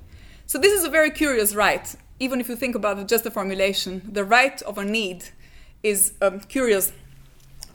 [0.45, 3.31] So, this is a very curious right, even if you think about it, just the
[3.31, 4.01] formulation.
[4.11, 5.25] The right of a need
[5.83, 6.13] is
[6.47, 6.93] curious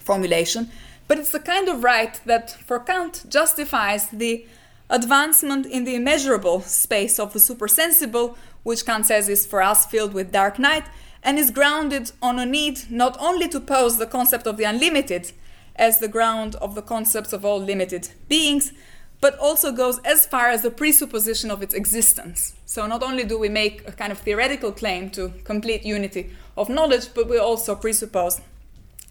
[0.01, 0.71] formulation,
[1.09, 4.47] but it's the kind of right that, for Kant, justifies the
[4.89, 10.15] advancement in the immeasurable space of the supersensible, which Kant says is for us filled
[10.15, 10.85] with dark night,
[11.23, 15.33] and is grounded on a need not only to pose the concept of the unlimited
[15.77, 18.73] as the ground of the concepts of all limited beings,
[19.21, 22.55] but also goes as far as the presupposition of its existence.
[22.65, 26.69] So not only do we make a kind of theoretical claim to complete unity of
[26.69, 28.41] knowledge, but we also presuppose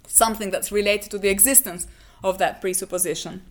[0.10, 1.88] something that's related to the existence
[2.24, 3.44] of that presupposition.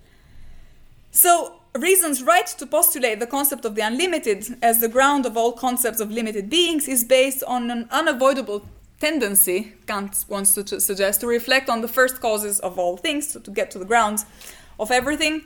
[1.11, 5.53] So, reason's right to postulate the concept of the unlimited as the ground of all
[5.53, 8.67] concepts of limited beings is based on an unavoidable
[9.01, 13.41] tendency, Kant wants to suggest, to reflect on the first causes of all things, so
[13.41, 14.27] to get to the grounds
[14.79, 15.45] of everything,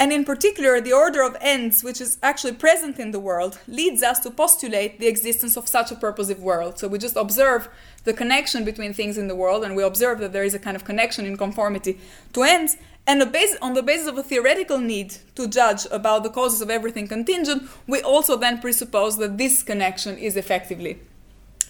[0.00, 4.02] and in particular, the order of ends, which is actually present in the world, leads
[4.02, 6.78] us to postulate the existence of such a purposive world.
[6.78, 7.68] So we just observe
[8.04, 10.74] the connection between things in the world, and we observe that there is a kind
[10.74, 12.00] of connection in conformity
[12.32, 12.78] to ends.
[13.06, 13.20] And
[13.60, 17.64] on the basis of a theoretical need to judge about the causes of everything contingent,
[17.86, 20.98] we also then presuppose that this connection is effectively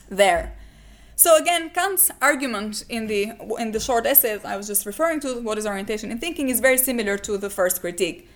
[0.09, 0.55] there.
[1.21, 5.43] So again, Kant's argument in the in the short essay I was just referring to,
[5.43, 8.27] what is orientation in thinking, is very similar to the first critique.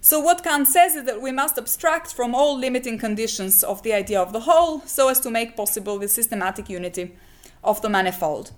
[0.00, 3.92] So what Kant says is that we must abstract from all limiting conditions of the
[3.92, 7.14] idea of the whole so as to make possible the systematic unity
[7.62, 8.52] of the manifold.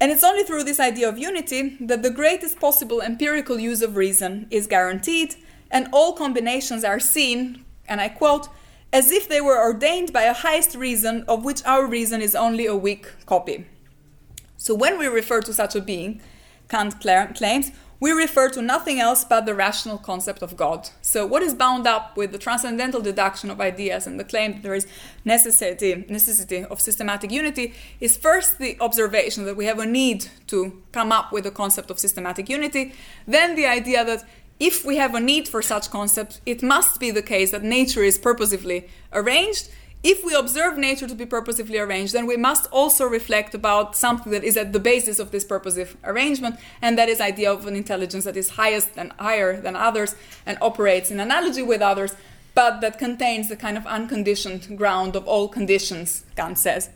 [0.00, 3.94] And it's only through this idea of unity that the greatest possible empirical use of
[3.94, 5.36] reason is guaranteed,
[5.70, 8.48] and all combinations are seen, and I quote,
[8.94, 12.64] as if they were ordained by a highest reason of which our reason is only
[12.64, 13.66] a weak copy.
[14.56, 16.22] So when we refer to such a being,
[16.68, 20.90] Kant claims, we refer to nothing else but the rational concept of God.
[21.00, 24.62] So, what is bound up with the transcendental deduction of ideas and the claim that
[24.62, 24.86] there is
[25.24, 30.82] necessity, necessity of systematic unity is first the observation that we have a need to
[30.92, 32.92] come up with a concept of systematic unity,
[33.26, 34.24] then the idea that
[34.60, 38.02] if we have a need for such concepts, it must be the case that nature
[38.02, 39.68] is purposively arranged
[40.04, 44.30] if we observe nature to be purposively arranged, then we must also reflect about something
[44.32, 47.74] that is at the basis of this purposive arrangement, and that is idea of an
[47.74, 50.14] intelligence that is highest and higher than others
[50.44, 52.14] and operates in analogy with others,
[52.54, 56.90] but that contains the kind of unconditioned ground of all conditions, Kant says.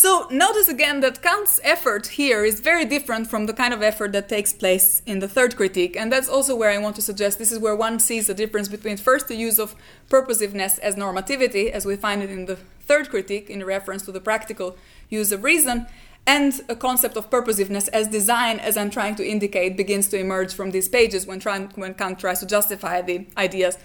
[0.00, 4.12] So notice again that Kant's effort here is very different from the kind of effort
[4.12, 7.38] that takes place in the third critique, and that's also where I want to suggest
[7.38, 9.74] this is where one sees the difference between first the use of
[10.08, 14.22] purposiveness as normativity, as we find it in the third critique in reference to the
[14.22, 14.74] practical
[15.10, 15.86] use of reason,
[16.26, 20.54] and a concept of purposiveness as design, as I'm trying to indicate, begins to emerge
[20.54, 23.76] from these pages when, trying, when Kant tries to justify the ideas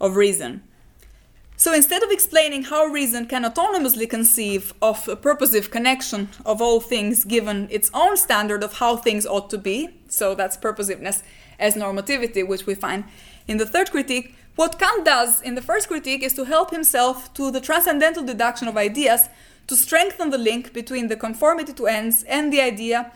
[0.00, 0.62] of reason.
[1.58, 6.80] So instead of explaining how reason can autonomously conceive of a purposive connection of all
[6.80, 11.22] things given its own standard of how things ought to be, so that's purposiveness
[11.58, 13.04] as normativity, which we find
[13.48, 17.32] in the third critique, what Kant does in the first critique is to help himself
[17.34, 19.28] to the transcendental deduction of ideas
[19.66, 23.12] to strengthen the link between the conformity to ends and the idea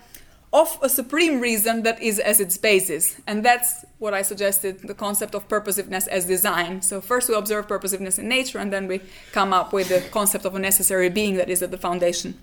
[0.52, 3.16] of a supreme reason that is as its basis.
[3.26, 6.82] And that's what I suggested the concept of purposiveness as design.
[6.82, 9.00] So, first we observe purposiveness in nature, and then we
[9.32, 12.38] come up with the concept of a necessary being that is at the foundation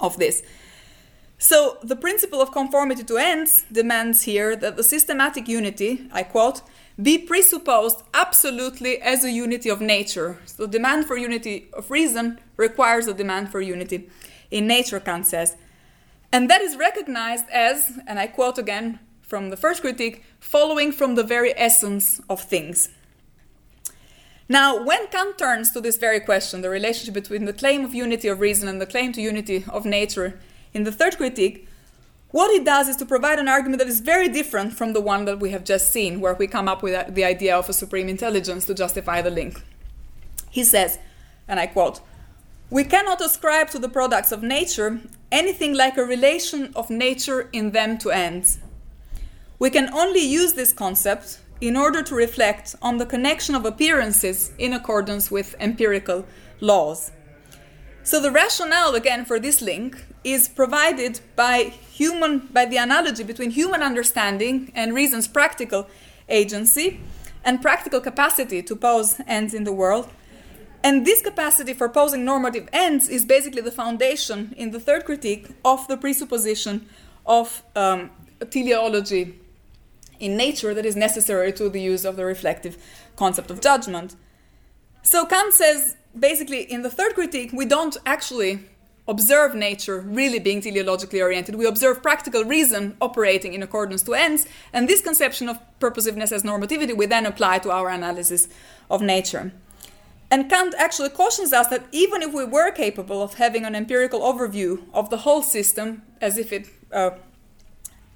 [0.00, 0.42] of this.
[1.38, 6.62] So, the principle of conformity to ends demands here that the systematic unity, I quote,
[7.00, 10.38] be presupposed absolutely as a unity of nature.
[10.46, 14.08] So, demand for unity of reason requires a demand for unity
[14.50, 15.56] in nature, Kant says.
[16.36, 21.14] And that is recognized as, and I quote again from the first critique, following from
[21.14, 22.90] the very essence of things.
[24.46, 28.28] Now, when Kant turns to this very question, the relationship between the claim of unity
[28.28, 30.38] of reason and the claim to unity of nature,
[30.74, 31.66] in the third critique,
[32.32, 35.24] what he does is to provide an argument that is very different from the one
[35.24, 38.10] that we have just seen, where we come up with the idea of a supreme
[38.10, 39.62] intelligence to justify the link.
[40.50, 40.98] He says,
[41.48, 42.02] and I quote,
[42.70, 45.00] we cannot ascribe to the products of nature
[45.30, 48.58] anything like a relation of nature in them to ends.
[49.58, 54.52] We can only use this concept in order to reflect on the connection of appearances
[54.58, 56.26] in accordance with empirical
[56.60, 57.12] laws.
[58.02, 63.50] So the rationale again for this link is provided by human by the analogy between
[63.50, 65.88] human understanding and reason's practical
[66.28, 67.00] agency
[67.44, 70.10] and practical capacity to pose ends in the world
[70.86, 75.48] and this capacity for posing normative ends is basically the foundation in the third critique
[75.64, 76.86] of the presupposition
[77.26, 78.10] of um,
[78.50, 79.34] teleology
[80.20, 82.78] in nature that is necessary to the use of the reflective
[83.16, 84.14] concept of judgment.
[85.02, 88.60] So Kant says basically in the third critique, we don't actually
[89.08, 91.56] observe nature really being teleologically oriented.
[91.56, 96.44] We observe practical reason operating in accordance to ends, and this conception of purposiveness as
[96.44, 98.46] normativity we then apply to our analysis
[98.88, 99.50] of nature.
[100.30, 104.20] And Kant actually cautions us that even if we were capable of having an empirical
[104.20, 107.10] overview of the whole system, as if it, uh,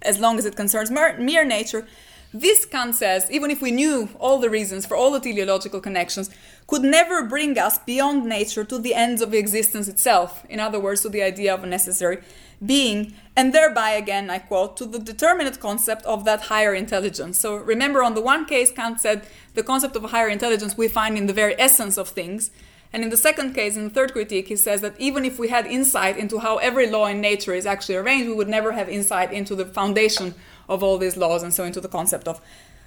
[0.03, 1.87] as long as it concerns mere, mere nature,
[2.33, 6.31] this, Kant says, even if we knew all the reasons for all the teleological connections,
[6.69, 10.45] could never bring us beyond nature to the ends of existence itself.
[10.49, 12.19] In other words, to the idea of a necessary
[12.65, 17.37] being, and thereby, again, I quote, to the determinate concept of that higher intelligence.
[17.37, 20.89] So remember, on the one case, Kant said the concept of a higher intelligence we
[20.89, 22.51] find in the very essence of things.
[22.93, 25.49] And in the second case, in the third critique, he says that even if we
[25.49, 28.89] had insight into how every law in nature is actually arranged, we would never have
[28.89, 30.35] insight into the foundation
[30.69, 32.41] of all these laws and so into the concept of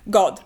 [0.10, 0.42] God.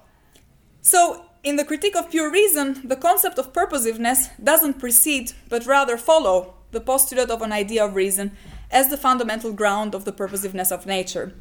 [0.82, 5.98] So, in the critique of pure reason, the concept of purposiveness doesn't precede, but rather
[5.98, 8.35] follow the postulate of an idea of reason
[8.69, 11.33] as the fundamental ground of the purposiveness of nature.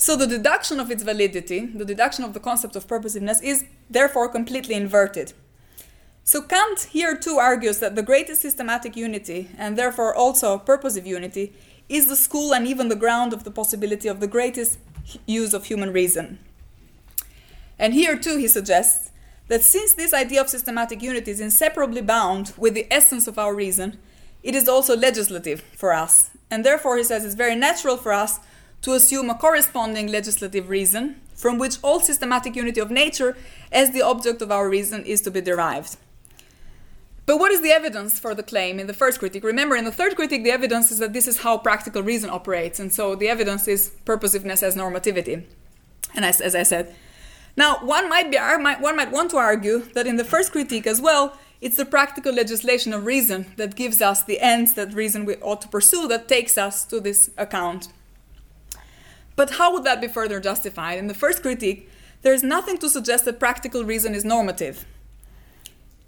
[0.00, 4.30] So the deduction of its validity, the deduction of the concept of purposiveness, is therefore
[4.30, 5.34] completely inverted.
[6.24, 11.52] So Kant here too argues that the greatest systematic unity, and therefore also purposive unity,
[11.90, 14.78] is the school and even the ground of the possibility of the greatest
[15.26, 16.38] use of human reason.
[17.78, 19.10] And here too he suggests
[19.48, 23.54] that since this idea of systematic unity is inseparably bound with the essence of our
[23.54, 23.98] reason,
[24.42, 26.30] it is also legislative for us.
[26.50, 28.40] And therefore, he says it's very natural for us
[28.82, 33.36] to assume a corresponding legislative reason from which all systematic unity of nature
[33.72, 35.96] as the object of our reason is to be derived.
[37.26, 39.44] But what is the evidence for the claim in the first critique?
[39.44, 42.80] Remember, in the third critique, the evidence is that this is how practical reason operates,
[42.80, 45.44] and so the evidence is purposiveness as normativity.
[46.14, 46.94] And as, as I said,
[47.56, 51.00] now one might be one might want to argue that in the first critique as
[51.00, 55.36] well, it's the practical legislation of reason that gives us the ends that reason we
[55.36, 57.88] ought to pursue that takes us to this account.
[59.40, 60.98] But how would that be further justified?
[60.98, 61.88] In the first critique,
[62.20, 64.84] there is nothing to suggest that practical reason is normative,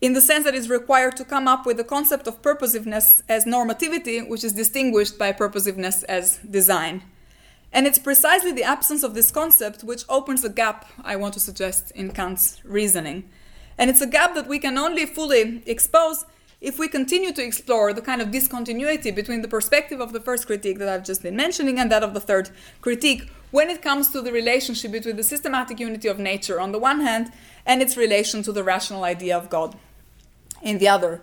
[0.03, 3.47] in the sense that it's required to come up with the concept of purposiveness as
[3.47, 7.05] normativity, which is distinguished by purposiveness as design.
[7.73, 11.41] And it's precisely the absence of this concept which opens a gap I want to
[11.41, 13.31] suggest in Kant's reasoning.
[13.79, 16.27] And it's a gap that we can only fully expose
[16.63, 20.47] if we continue to explore the kind of discontinuity between the perspective of the first
[20.47, 22.51] critique that I've just been mentioning and that of the third
[22.81, 26.79] critique when it comes to the relationship between the systematic unity of nature on the
[26.79, 27.33] one hand
[27.67, 29.77] and its relation to the rational idea of God
[30.63, 31.21] in the other.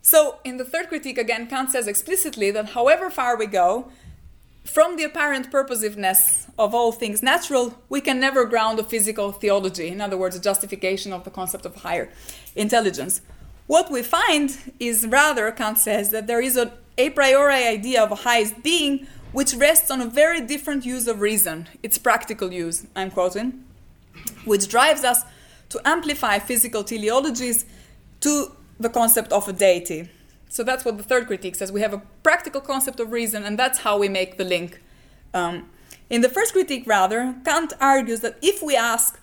[0.00, 3.92] So, in the third critique, again, Kant says explicitly that however far we go,
[4.64, 9.88] from the apparent purposiveness of all things natural, we can never ground a physical theology,
[9.88, 12.10] in other words, a justification of the concept of higher
[12.56, 13.20] intelligence.
[13.70, 18.10] What we find is rather, Kant says, that there is an a priori idea of
[18.10, 22.84] a highest being which rests on a very different use of reason, its practical use,
[22.96, 23.64] I'm quoting,
[24.44, 25.22] which drives us
[25.68, 27.64] to amplify physical teleologies
[28.22, 30.08] to the concept of a deity.
[30.48, 31.70] So that's what the third critique says.
[31.70, 34.80] We have a practical concept of reason, and that's how we make the link.
[35.32, 35.70] Um,
[36.10, 39.19] in the first critique, rather, Kant argues that if we ask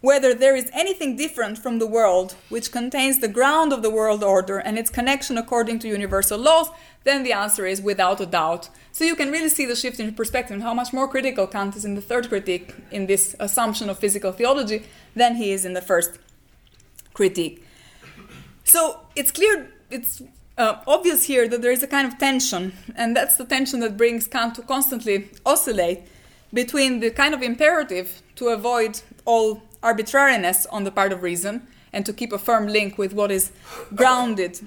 [0.00, 4.24] whether there is anything different from the world which contains the ground of the world
[4.24, 6.70] order and its connection according to universal laws,
[7.04, 8.70] then the answer is without a doubt.
[8.92, 11.76] So you can really see the shift in perspective and how much more critical Kant
[11.76, 14.84] is in the third critique in this assumption of physical theology
[15.14, 16.18] than he is in the first
[17.12, 17.64] critique.
[18.64, 20.22] So it's clear, it's
[20.56, 23.96] uh, obvious here that there is a kind of tension, and that's the tension that
[23.96, 26.02] brings Kant to constantly oscillate
[26.52, 32.06] between the kind of imperative to avoid all arbitrariness on the part of reason and
[32.06, 33.52] to keep a firm link with what is
[33.94, 34.60] grounded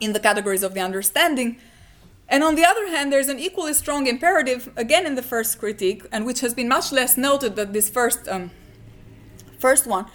[0.00, 1.56] in the categories of the understanding.
[2.28, 6.04] And on the other hand, there's an equally strong imperative, again in the first critique,
[6.12, 8.50] and which has been much less noted than this first, um,
[9.58, 10.06] first one,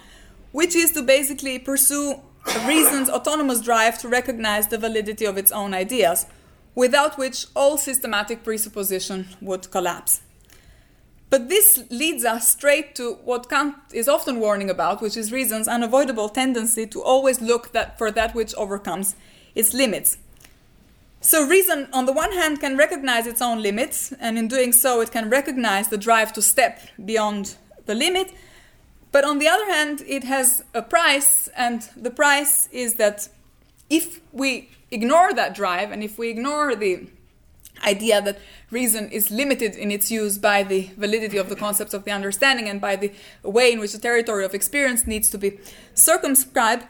[0.52, 2.20] which is to basically pursue
[2.66, 6.26] reason's autonomous drive to recognize the validity of its own ideas,
[6.74, 10.22] without which all systematic presupposition would collapse.
[11.30, 15.68] But this leads us straight to what Kant is often warning about, which is reason's
[15.68, 19.14] unavoidable tendency to always look that for that which overcomes
[19.54, 20.18] its limits.
[21.20, 25.00] So, reason, on the one hand, can recognize its own limits, and in doing so,
[25.00, 27.56] it can recognize the drive to step beyond
[27.86, 28.32] the limit,
[29.10, 33.28] but on the other hand, it has a price, and the price is that
[33.90, 37.08] if we ignore that drive and if we ignore the
[37.84, 38.38] idea that
[38.70, 42.68] reason is limited in its use by the validity of the concepts of the understanding
[42.68, 43.12] and by the
[43.42, 45.58] way in which the territory of experience needs to be
[45.94, 46.84] circumscribed,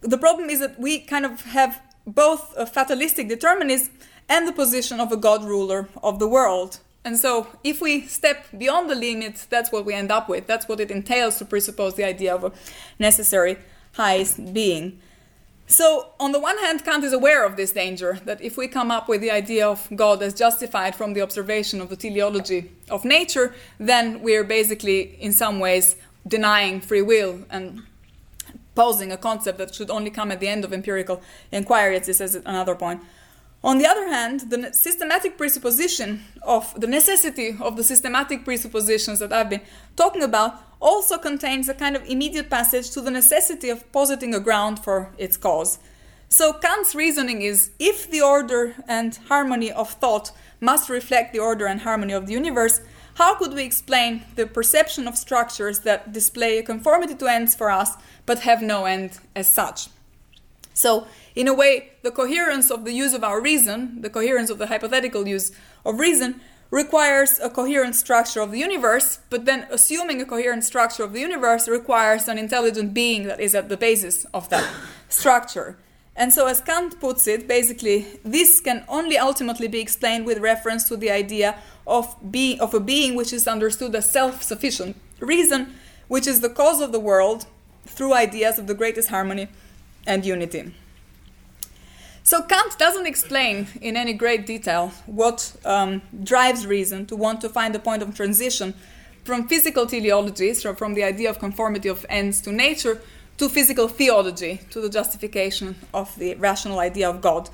[0.00, 3.92] the problem is that we kind of have both a fatalistic determinism
[4.28, 6.80] and the position of a god ruler of the world.
[7.04, 10.46] And so, if we step beyond the limit, that's what we end up with.
[10.46, 12.52] That's what it entails to presuppose the idea of a
[12.98, 13.56] necessary
[13.94, 15.00] highest being.
[15.70, 18.90] So, on the one hand, Kant is aware of this danger that if we come
[18.90, 23.04] up with the idea of God as justified from the observation of the teleology of
[23.04, 25.94] nature, then we're basically, in some ways,
[26.26, 27.82] denying free will and
[28.74, 32.20] posing a concept that should only come at the end of empirical inquiry, as this
[32.20, 33.00] is another point.
[33.62, 39.34] On the other hand, the systematic presupposition of the necessity of the systematic presuppositions that
[39.34, 39.60] I've been
[39.96, 44.40] talking about also contains a kind of immediate passage to the necessity of positing a
[44.40, 45.78] ground for its cause.
[46.30, 51.66] So Kant's reasoning is if the order and harmony of thought must reflect the order
[51.66, 52.80] and harmony of the universe,
[53.14, 57.70] how could we explain the perception of structures that display a conformity to ends for
[57.70, 59.88] us but have no end as such?
[60.74, 64.58] So in a way, the coherence of the use of our reason, the coherence of
[64.58, 65.52] the hypothetical use
[65.84, 66.40] of reason,
[66.70, 71.20] requires a coherent structure of the universe, but then assuming a coherent structure of the
[71.20, 74.68] universe requires an intelligent being that is at the basis of that
[75.08, 75.76] structure.
[76.16, 80.86] And so, as Kant puts it, basically, this can only ultimately be explained with reference
[80.88, 81.56] to the idea
[81.86, 85.74] of, be, of a being which is understood as self sufficient reason,
[86.08, 87.46] which is the cause of the world
[87.86, 89.48] through ideas of the greatest harmony
[90.06, 90.72] and unity.
[92.22, 97.48] So Kant doesn't explain in any great detail what um, drives reason to want to
[97.48, 98.74] find a point of transition
[99.24, 103.00] from physical teleology, so from the idea of conformity of ends to nature,
[103.38, 107.50] to physical theology, to the justification of the rational idea of God,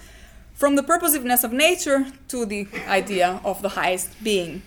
[0.55, 4.63] from the purposiveness of nature to the idea of the highest being.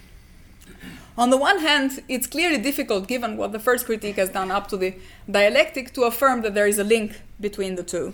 [1.17, 4.67] On the one hand, it's clearly difficult, given what the first critique has done up
[4.69, 4.95] to the
[5.29, 8.13] dialectic, to affirm that there is a link between the two.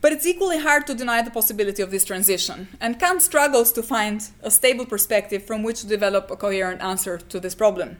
[0.00, 3.82] But it's equally hard to deny the possibility of this transition, and Kant struggles to
[3.82, 7.98] find a stable perspective from which to develop a coherent answer to this problem.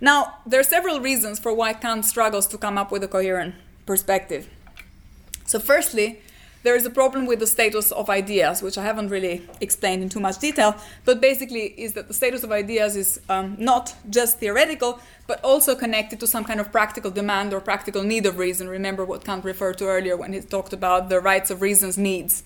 [0.00, 3.54] Now, there are several reasons for why Kant struggles to come up with a coherent
[3.86, 4.48] perspective.
[5.46, 6.20] So, firstly,
[6.66, 10.08] there is a problem with the status of ideas, which I haven't really explained in
[10.08, 14.40] too much detail, but basically is that the status of ideas is um, not just
[14.40, 14.98] theoretical,
[15.28, 18.68] but also connected to some kind of practical demand or practical need of reason.
[18.68, 22.42] Remember what Kant referred to earlier when he talked about the rights of reason's needs.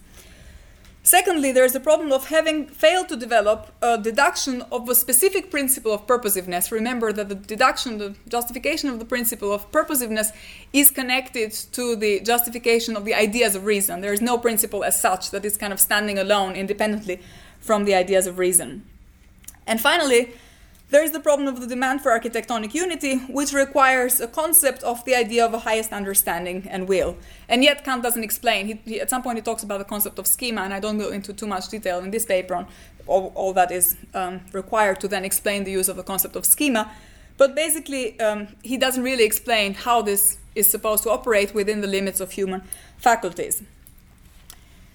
[1.02, 5.50] Secondly, there is the problem of having failed to develop a deduction of a specific
[5.50, 6.70] principle of purposiveness.
[6.70, 10.30] Remember that the deduction, the justification of the principle of purposiveness
[10.74, 14.02] is connected to the justification of the ideas of reason.
[14.02, 17.20] There is no principle as such that is kind of standing alone independently
[17.60, 18.84] from the ideas of reason.
[19.66, 20.34] And finally,
[20.90, 25.04] there is the problem of the demand for architectonic unity, which requires a concept of
[25.04, 27.16] the idea of a highest understanding and will.
[27.48, 28.66] And yet, Kant doesn't explain.
[28.66, 30.98] He, he, at some point, he talks about the concept of schema, and I don't
[30.98, 32.66] go into too much detail in this paper on
[33.06, 36.44] all, all that is um, required to then explain the use of the concept of
[36.44, 36.90] schema.
[37.36, 41.86] But basically, um, he doesn't really explain how this is supposed to operate within the
[41.86, 42.62] limits of human
[42.98, 43.62] faculties.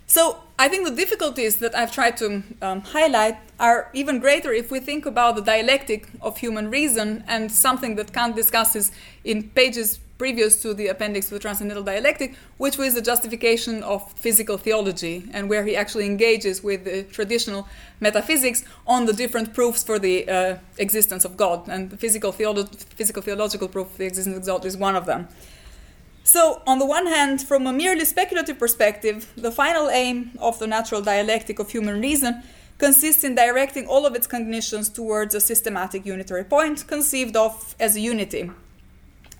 [0.08, 4.72] So I think the difficulties that I've tried to um, highlight are even greater if
[4.72, 8.92] we think about the dialectic of human reason and something that Kant discusses
[9.24, 14.12] in pages previous to the appendix to the Transcendental Dialectic, which was the justification of
[14.14, 17.68] physical theology, and where he actually engages with the traditional
[18.00, 21.68] metaphysics on the different proofs for the uh, existence of God.
[21.68, 25.06] And the physical, theolo- physical theological proof of the existence of God is one of
[25.06, 25.28] them.
[26.28, 30.66] So, on the one hand, from a merely speculative perspective, the final aim of the
[30.66, 32.42] natural dialectic of human reason
[32.80, 37.96] consists in directing all of its cognitions towards a systematic unitary point conceived of as
[37.96, 38.50] a unity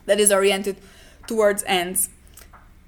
[0.06, 0.78] that is oriented
[1.26, 2.10] towards ends.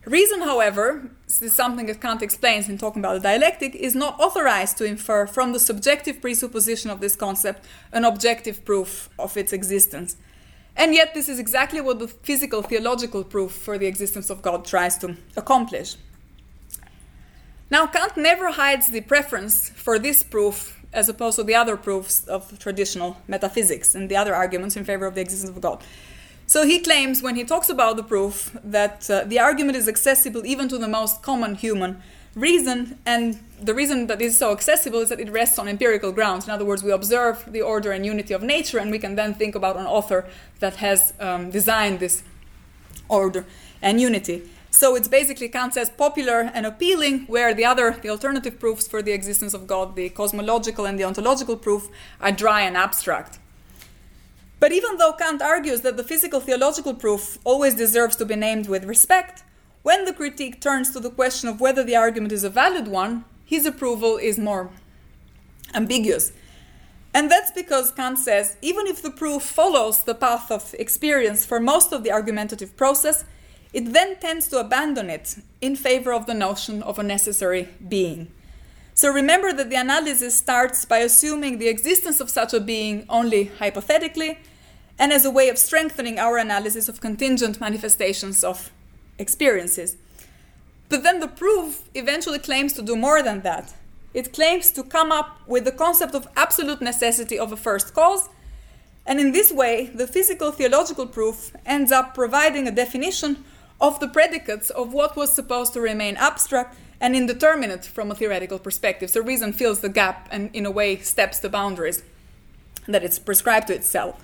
[0.06, 4.20] Reason, however, this is something that Kant explains in talking about the dialectic, is not
[4.20, 9.52] authorized to infer from the subjective presupposition of this concept an objective proof of its
[9.52, 10.18] existence.
[10.78, 14.64] And yet, this is exactly what the physical theological proof for the existence of God
[14.64, 15.96] tries to accomplish.
[17.72, 22.24] Now, Kant never hides the preference for this proof as opposed to the other proofs
[22.26, 25.84] of traditional metaphysics and the other arguments in favor of the existence of God.
[26.46, 30.46] So he claims, when he talks about the proof, that uh, the argument is accessible
[30.46, 32.02] even to the most common human
[32.38, 36.46] reason, and the reason that is so accessible is that it rests on empirical grounds.
[36.46, 39.34] In other words, we observe the order and unity of nature, and we can then
[39.34, 40.26] think about an author
[40.60, 42.24] that has um, designed this
[43.10, 43.46] order
[43.82, 44.44] and unity.
[44.70, 49.02] So it's basically Kant says popular and appealing, where the other, the alternative proofs for
[49.02, 51.90] the existence of God, the cosmological and the ontological proof,
[52.22, 53.40] are dry and abstract.
[54.60, 58.68] But even though Kant argues that the physical theological proof always deserves to be named
[58.68, 59.44] with respect,
[59.88, 63.24] when the critique turns to the question of whether the argument is a valid one,
[63.46, 64.70] his approval is more
[65.74, 66.34] ambiguous.
[67.14, 71.62] And that's because Kant says even if the proof follows the path of experience for
[71.62, 73.24] most of the argumentative process,
[73.72, 78.30] it then tends to abandon it in favor of the notion of a necessary being.
[78.94, 83.52] So remember that the analysis starts by assuming the existence of such a being only
[83.60, 84.40] hypothetically
[85.00, 88.70] and as a way of strengthening our analysis of contingent manifestations of
[89.20, 89.98] experiences.
[90.90, 93.74] But then the proof eventually claims to do more than that.
[94.14, 98.30] It claims to come up with the concept of absolute necessity of a first cause,
[99.06, 103.46] and in this way, the physical theological proof ends up providing a definition
[103.80, 108.60] of the predicates of what was supposed to remain abstract and indeterminate from a theoretical
[108.60, 109.10] perspective.
[109.10, 112.04] So reason fills the gap and, in a way, steps the boundaries
[112.88, 114.22] that it's prescribed to itself.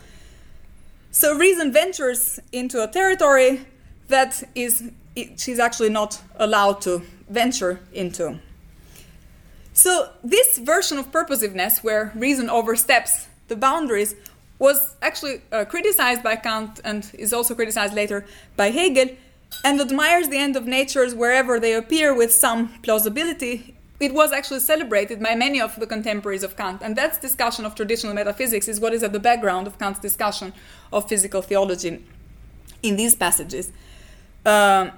[1.12, 3.66] So reason ventures into a territory
[4.14, 4.92] that is
[5.38, 8.40] she's actually not allowed to venture into.
[9.74, 14.16] So this version of purposiveness, where reason oversteps the boundaries,
[14.60, 19.10] was actually uh, criticized by Kant and is also criticized later by Hegel,
[19.64, 23.76] and admires the end of natures wherever they appear with some plausibility.
[24.00, 27.74] It was actually celebrated by many of the contemporaries of Kant, and that discussion of
[27.74, 30.54] traditional metaphysics is what is at the background of Kant's discussion
[30.92, 32.04] of physical theology
[32.82, 33.72] in these passages.
[34.46, 34.92] Uh,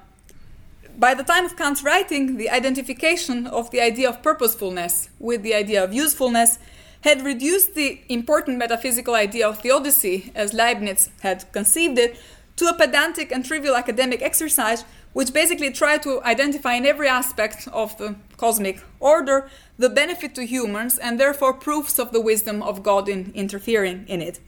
[0.97, 5.53] by the time of Kant's writing, the identification of the idea of purposefulness with the
[5.53, 6.57] idea of usefulness
[7.01, 12.17] had reduced the important metaphysical idea of theodicy, as Leibniz had conceived it,
[12.55, 17.69] to a pedantic and trivial academic exercise which basically tried to identify in every aspect
[17.71, 22.83] of the cosmic order the benefit to humans and therefore proofs of the wisdom of
[22.83, 24.39] God in interfering in it.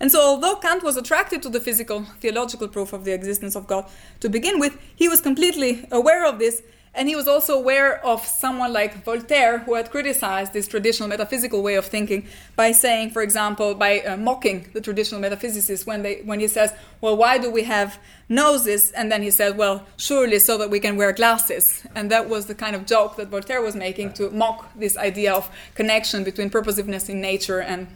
[0.00, 3.66] And so, although Kant was attracted to the physical theological proof of the existence of
[3.66, 3.86] God
[4.20, 6.62] to begin with, he was completely aware of this,
[6.96, 11.62] and he was also aware of someone like Voltaire, who had criticized this traditional metaphysical
[11.62, 12.26] way of thinking
[12.56, 16.72] by saying, for example, by uh, mocking the traditional metaphysicists when, they, when he says,
[17.02, 17.98] Well, why do we have
[18.30, 18.92] noses?
[18.92, 21.86] And then he said, Well, surely so that we can wear glasses.
[21.94, 25.34] And that was the kind of joke that Voltaire was making to mock this idea
[25.34, 27.88] of connection between purposiveness in nature and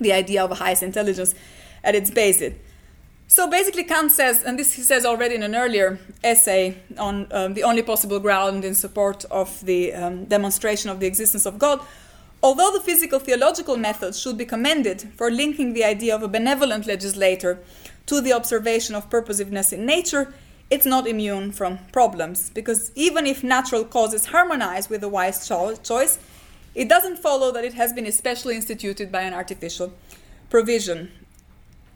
[0.00, 1.34] the idea of a highest intelligence
[1.82, 2.54] at its basis.
[3.26, 7.54] So basically, Kant says, and this he says already in an earlier essay on um,
[7.54, 11.80] the only possible ground in support of the um, demonstration of the existence of God,
[12.42, 16.86] although the physical theological methods should be commended for linking the idea of a benevolent
[16.86, 17.58] legislator
[18.06, 20.34] to the observation of purposiveness in nature,
[20.70, 25.76] it's not immune from problems, because even if natural causes harmonize with a wise cho-
[25.76, 26.18] choice,
[26.74, 29.92] it doesn't follow that it has been especially instituted by an artificial
[30.50, 31.10] provision.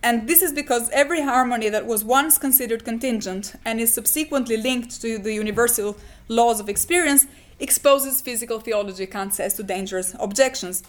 [0.02, 5.00] And this is because every harmony that was once considered contingent and is subsequently linked
[5.00, 5.96] to the universal
[6.28, 7.26] laws of experience
[7.58, 10.84] exposes physical theology, says, to dangerous objections,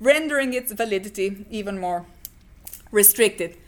[0.00, 2.06] rendering its validity even more
[2.90, 3.58] restricted.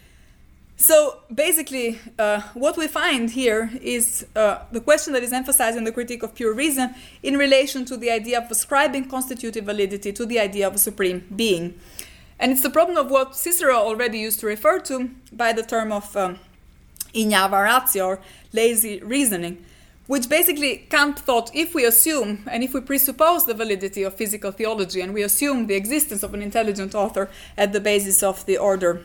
[0.81, 5.83] So basically, uh, what we find here is uh, the question that is emphasized in
[5.83, 10.25] the critique of pure reason in relation to the idea of ascribing constitutive validity to
[10.25, 11.75] the idea of a supreme being.
[12.39, 15.91] And it's the problem of what Cicero already used to refer to by the term
[15.91, 16.39] of um,
[17.13, 18.21] ignava ratio, or
[18.53, 19.65] lazy reasoning,
[20.07, 24.53] which basically Kant thought if we assume and if we presuppose the validity of physical
[24.53, 28.57] theology and we assume the existence of an intelligent author at the basis of the
[28.57, 29.03] order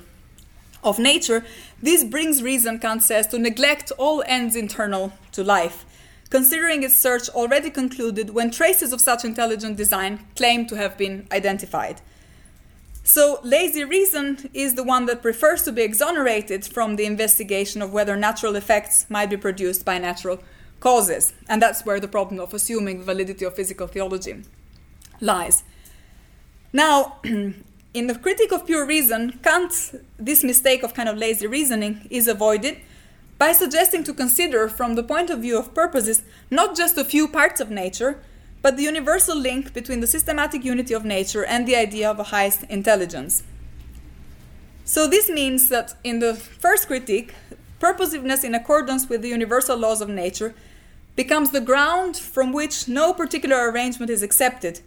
[0.84, 1.46] of nature,
[1.82, 5.86] this brings reason, Kant says, to neglect all ends internal to life,
[6.30, 11.28] considering its search already concluded when traces of such intelligent design claim to have been
[11.32, 12.02] identified.
[13.06, 17.92] So, lazy reason is the one that prefers to be exonerated from the investigation of
[17.92, 20.40] whether natural effects might be produced by natural
[20.80, 21.34] causes.
[21.50, 24.44] And that's where the problem of assuming the validity of physical theology
[25.20, 25.64] lies.
[26.72, 27.20] Now,
[27.94, 29.72] in the critique of pure reason, Kant,
[30.18, 32.78] this mistake of kind of lazy reasoning is avoided
[33.38, 37.28] by suggesting to consider, from the point of view of purposes, not just a few
[37.28, 38.20] parts of nature,
[38.62, 42.24] but the universal link between the systematic unity of nature and the idea of a
[42.24, 43.44] highest intelligence.
[44.86, 47.34] So, this means that in the first critique,
[47.80, 50.56] purposiveness in accordance with the universal laws of nature
[51.16, 54.82] becomes the ground from which no particular arrangement is accepted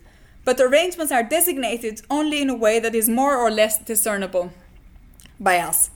[0.46, 4.52] but arrangements are designated only in a way that is more or less discernible
[5.40, 5.90] by us.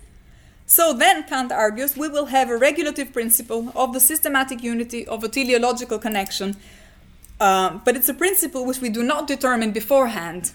[0.67, 5.23] So then, Kant argues, we will have a regulative principle of the systematic unity of
[5.23, 6.57] a teleological connection,
[7.39, 10.51] uh, but it's a principle which we do not determine beforehand,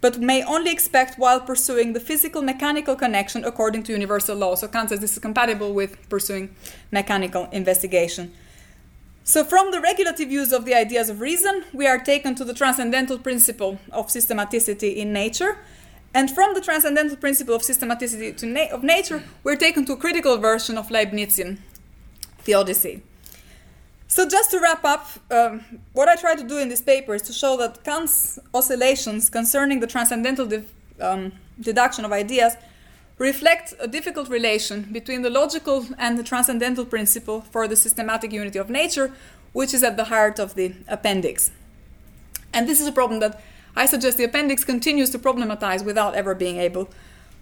[0.00, 4.54] but may only expect while pursuing the physical mechanical connection according to universal law.
[4.54, 6.54] So Kant says this is compatible with pursuing
[6.90, 8.32] mechanical investigation.
[9.26, 12.52] So, from the regulative use of the ideas of reason, we are taken to the
[12.52, 15.56] transcendental principle of systematicity in nature.
[16.12, 20.36] And from the transcendental principle of systematicity na- of nature, we're taken to a critical
[20.36, 21.56] version of Leibnizian
[22.40, 23.02] theodicy.
[24.08, 25.64] So, just to wrap up, um,
[25.94, 29.80] what I try to do in this paper is to show that Kant's oscillations concerning
[29.80, 30.64] the transcendental de-
[31.00, 32.56] um, deduction of ideas
[33.18, 38.58] reflect a difficult relation between the logical and the transcendental principle for the systematic unity
[38.58, 39.12] of nature,
[39.52, 41.50] which is at the heart of the appendix.
[42.52, 43.40] And this is a problem that
[43.76, 46.88] I suggest the appendix continues to problematize without ever being able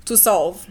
[0.06, 0.66] to solve.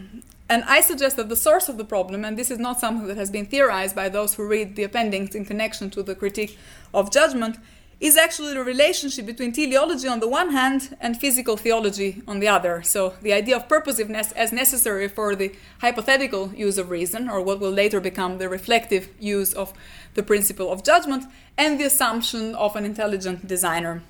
[0.48, 3.16] And I suggest that the source of the problem, and this is not something that
[3.16, 6.58] has been theorized by those who read the appendix in connection to the critique
[6.92, 7.56] of judgment,
[8.02, 12.48] is actually the relationship between teleology on the one hand and physical theology on the
[12.48, 12.82] other.
[12.82, 17.60] So the idea of purposiveness as necessary for the hypothetical use of reason, or what
[17.60, 19.72] will later become the reflective use of
[20.14, 21.26] the principle of judgment,
[21.56, 24.02] and the assumption of an intelligent designer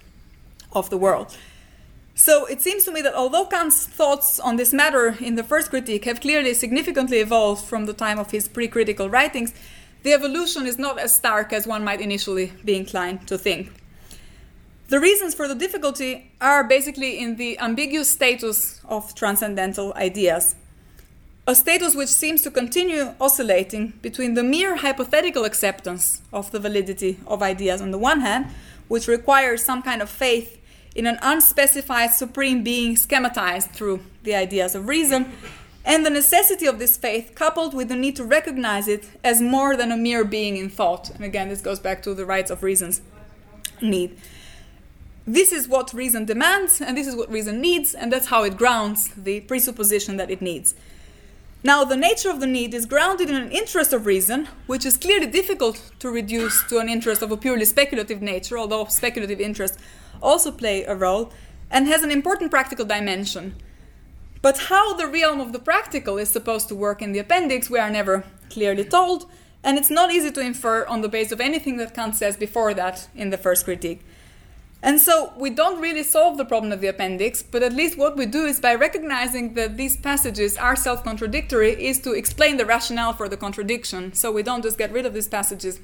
[0.72, 1.36] of the world.
[2.14, 5.68] So it seems to me that although Kant's thoughts on this matter in the first
[5.68, 9.52] critique have clearly significantly evolved from the time of his pre critical writings,
[10.02, 13.70] the evolution is not as stark as one might initially be inclined to think.
[14.92, 20.54] The reasons for the difficulty are basically in the ambiguous status of transcendental ideas.
[21.46, 27.18] a status which seems to continue oscillating between the mere hypothetical acceptance of the validity
[27.26, 28.44] of ideas on the one hand,
[28.88, 30.60] which requires some kind of faith
[30.94, 35.32] in an unspecified supreme being schematized through the ideas of reason,
[35.86, 39.74] and the necessity of this faith coupled with the need to recognize it as more
[39.74, 41.08] than a mere being in thought.
[41.08, 43.00] And again, this goes back to the rights of reason's
[43.80, 44.18] need.
[45.26, 48.56] This is what reason demands, and this is what reason needs, and that's how it
[48.56, 50.74] grounds the presupposition that it needs.
[51.62, 54.96] Now, the nature of the need is grounded in an interest of reason, which is
[54.96, 59.78] clearly difficult to reduce to an interest of a purely speculative nature, although speculative interests
[60.20, 61.32] also play a role,
[61.70, 63.54] and has an important practical dimension.
[64.42, 67.78] But how the realm of the practical is supposed to work in the appendix, we
[67.78, 69.30] are never clearly told,
[69.62, 72.74] and it's not easy to infer on the basis of anything that Kant says before
[72.74, 74.04] that in the first critique.
[74.82, 78.16] And so we don't really solve the problem of the appendix, but at least what
[78.16, 82.66] we do is by recognizing that these passages are self contradictory, is to explain the
[82.66, 84.12] rationale for the contradiction.
[84.12, 85.78] So we don't just get rid of these passages,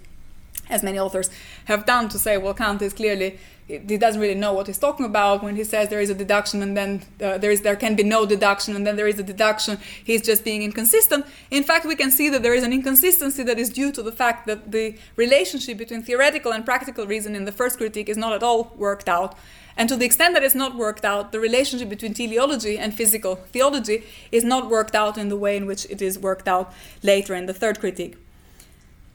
[0.68, 1.30] as many authors
[1.66, 3.38] have done, to say, well, Kant is clearly
[3.68, 6.62] he doesn't really know what he's talking about when he says there is a deduction
[6.62, 9.22] and then uh, there is there can be no deduction and then there is a
[9.22, 9.78] deduction.
[10.02, 11.26] He's just being inconsistent.
[11.50, 14.12] In fact we can see that there is an inconsistency that is due to the
[14.12, 18.32] fact that the relationship between theoretical and practical reason in the first critique is not
[18.32, 19.36] at all worked out.
[19.76, 23.36] And to the extent that it's not worked out the relationship between teleology and physical
[23.36, 27.34] theology is not worked out in the way in which it is worked out later
[27.34, 28.16] in the third critique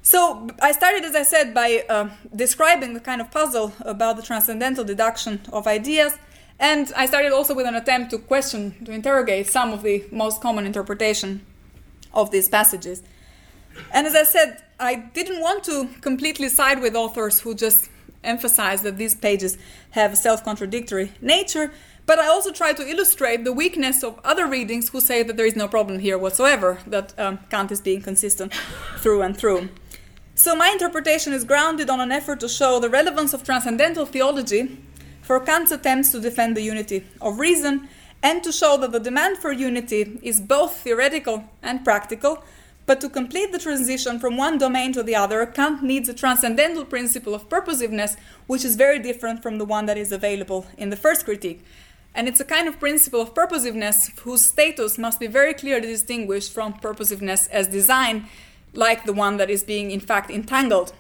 [0.04, 4.22] so I started, as I said, by uh, describing the kind of puzzle about the
[4.22, 6.18] transcendental deduction of ideas,
[6.60, 10.42] and I started also with an attempt to question, to interrogate some of the most
[10.42, 11.46] common interpretation
[12.14, 13.02] of these passages.
[13.92, 17.90] And as I said, I didn't want to completely side with authors who just
[18.24, 19.58] emphasize that these pages
[19.92, 21.72] have a self-contradictory nature,
[22.06, 25.46] but I also try to illustrate the weakness of other readings who say that there
[25.46, 28.54] is no problem here whatsoever, that um, Kant is being consistent
[28.98, 29.70] through and through.
[30.36, 34.80] So, my interpretation is grounded on an effort to show the relevance of transcendental theology
[35.22, 37.88] for Kant's attempts to defend the unity of reason
[38.24, 42.44] and to show that the demand for unity is both theoretical and practical.
[42.88, 46.84] But to complete the transition from one domain to the other, Kant needs a transcendental
[46.84, 48.18] principle of purposiveness,
[48.48, 51.64] which is very different from the one that is available in the first critique.
[52.16, 56.52] And it's a kind of principle of purposiveness whose status must be very clearly distinguished
[56.52, 58.28] from purposiveness as design,
[58.74, 60.94] like the one that is being, in fact, entangled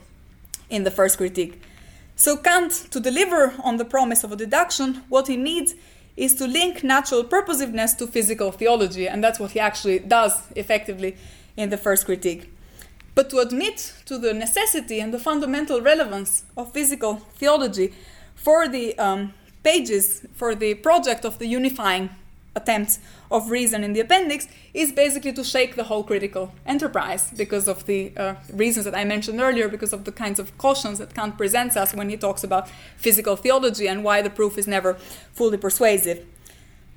[0.69, 1.61] in the first critique.
[2.15, 5.75] So, Kant, to deliver on the promise of a deduction, what he needs
[6.15, 11.17] is to link natural purposiveness to physical theology, and that's what he actually does effectively
[11.57, 12.49] in the first critique.
[13.15, 17.93] But to admit to the necessity and the fundamental relevance of physical theology
[18.35, 22.09] for the um, pages, for the project of the unifying
[22.55, 22.99] attempts
[23.31, 27.85] of reason in the appendix is basically to shake the whole critical enterprise because of
[27.85, 31.37] the uh, reasons that I mentioned earlier, because of the kinds of cautions that Kant
[31.37, 34.93] presents us when he talks about physical theology and why the proof is never
[35.33, 36.25] fully persuasive.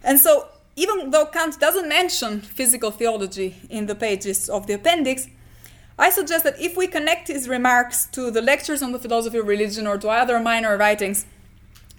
[0.04, 5.28] And so, even though Kant doesn't mention physical theology in the pages of the appendix,
[5.98, 9.46] I suggest that if we connect his remarks to the lectures on the philosophy of
[9.46, 11.24] religion or to other minor writings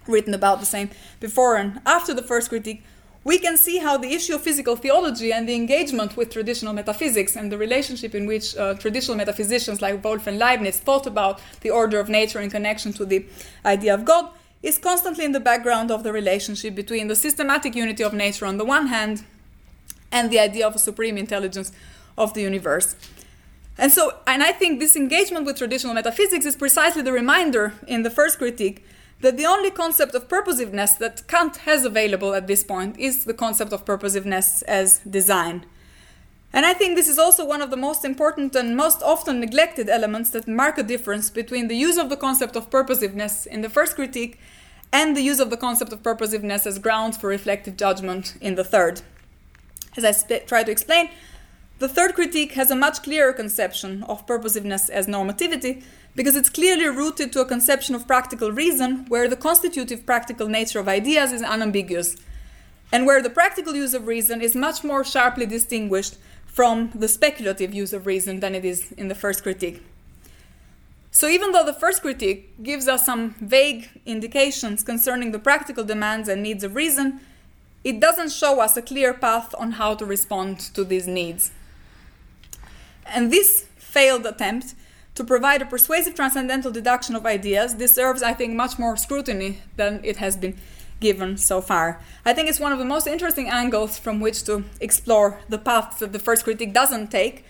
[0.06, 2.84] written about the same before and after the first critique,
[3.28, 7.36] we can see how the issue of physical theology and the engagement with traditional metaphysics
[7.36, 11.68] and the relationship in which uh, traditional metaphysicians like Wolff and Leibniz thought about the
[11.68, 13.26] order of nature in connection to the
[13.66, 14.30] idea of God
[14.62, 18.56] is constantly in the background of the relationship between the systematic unity of nature on
[18.56, 19.24] the one hand
[20.10, 21.70] and the idea of a supreme intelligence
[22.16, 22.96] of the universe.
[23.76, 28.04] And so, and I think this engagement with traditional metaphysics is precisely the reminder in
[28.04, 28.86] the first critique
[29.20, 33.34] that the only concept of purposiveness that Kant has available at this point is the
[33.34, 35.64] concept of purposiveness as design.
[36.52, 39.88] And I think this is also one of the most important and most often neglected
[39.88, 43.68] elements that mark a difference between the use of the concept of purposiveness in the
[43.68, 44.38] first critique
[44.92, 48.64] and the use of the concept of purposiveness as grounds for reflective judgment in the
[48.64, 49.02] third.
[49.96, 51.10] As I sp- try to explain,
[51.78, 55.82] the third critique has a much clearer conception of purposiveness as normativity
[56.18, 60.80] because it's clearly rooted to a conception of practical reason where the constitutive practical nature
[60.80, 62.16] of ideas is unambiguous,
[62.90, 67.72] and where the practical use of reason is much more sharply distinguished from the speculative
[67.72, 69.80] use of reason than it is in the first critique.
[71.12, 76.28] So, even though the first critique gives us some vague indications concerning the practical demands
[76.28, 77.20] and needs of reason,
[77.84, 81.52] it doesn't show us a clear path on how to respond to these needs.
[83.06, 84.74] And this failed attempt
[85.18, 90.00] to provide a persuasive transcendental deduction of ideas deserves, I think, much more scrutiny than
[90.04, 90.56] it has been
[91.00, 92.00] given so far.
[92.24, 95.98] I think it's one of the most interesting angles from which to explore the paths
[95.98, 97.44] that the first critique doesn't take.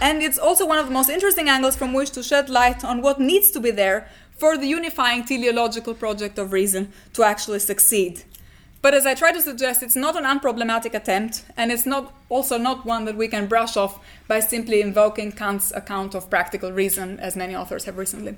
[0.00, 3.02] And it's also one of the most interesting angles from which to shed light on
[3.02, 8.24] what needs to be there for the unifying teleological project of reason to actually succeed.
[8.82, 12.58] But as I try to suggest, it's not an unproblematic attempt, and it's not also
[12.58, 17.20] not one that we can brush off by simply invoking Kant's account of practical reason,
[17.20, 18.36] as many authors have recently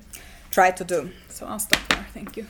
[0.51, 1.11] tried to do.
[1.31, 2.07] So I'll stop there.
[2.13, 2.47] Thank you.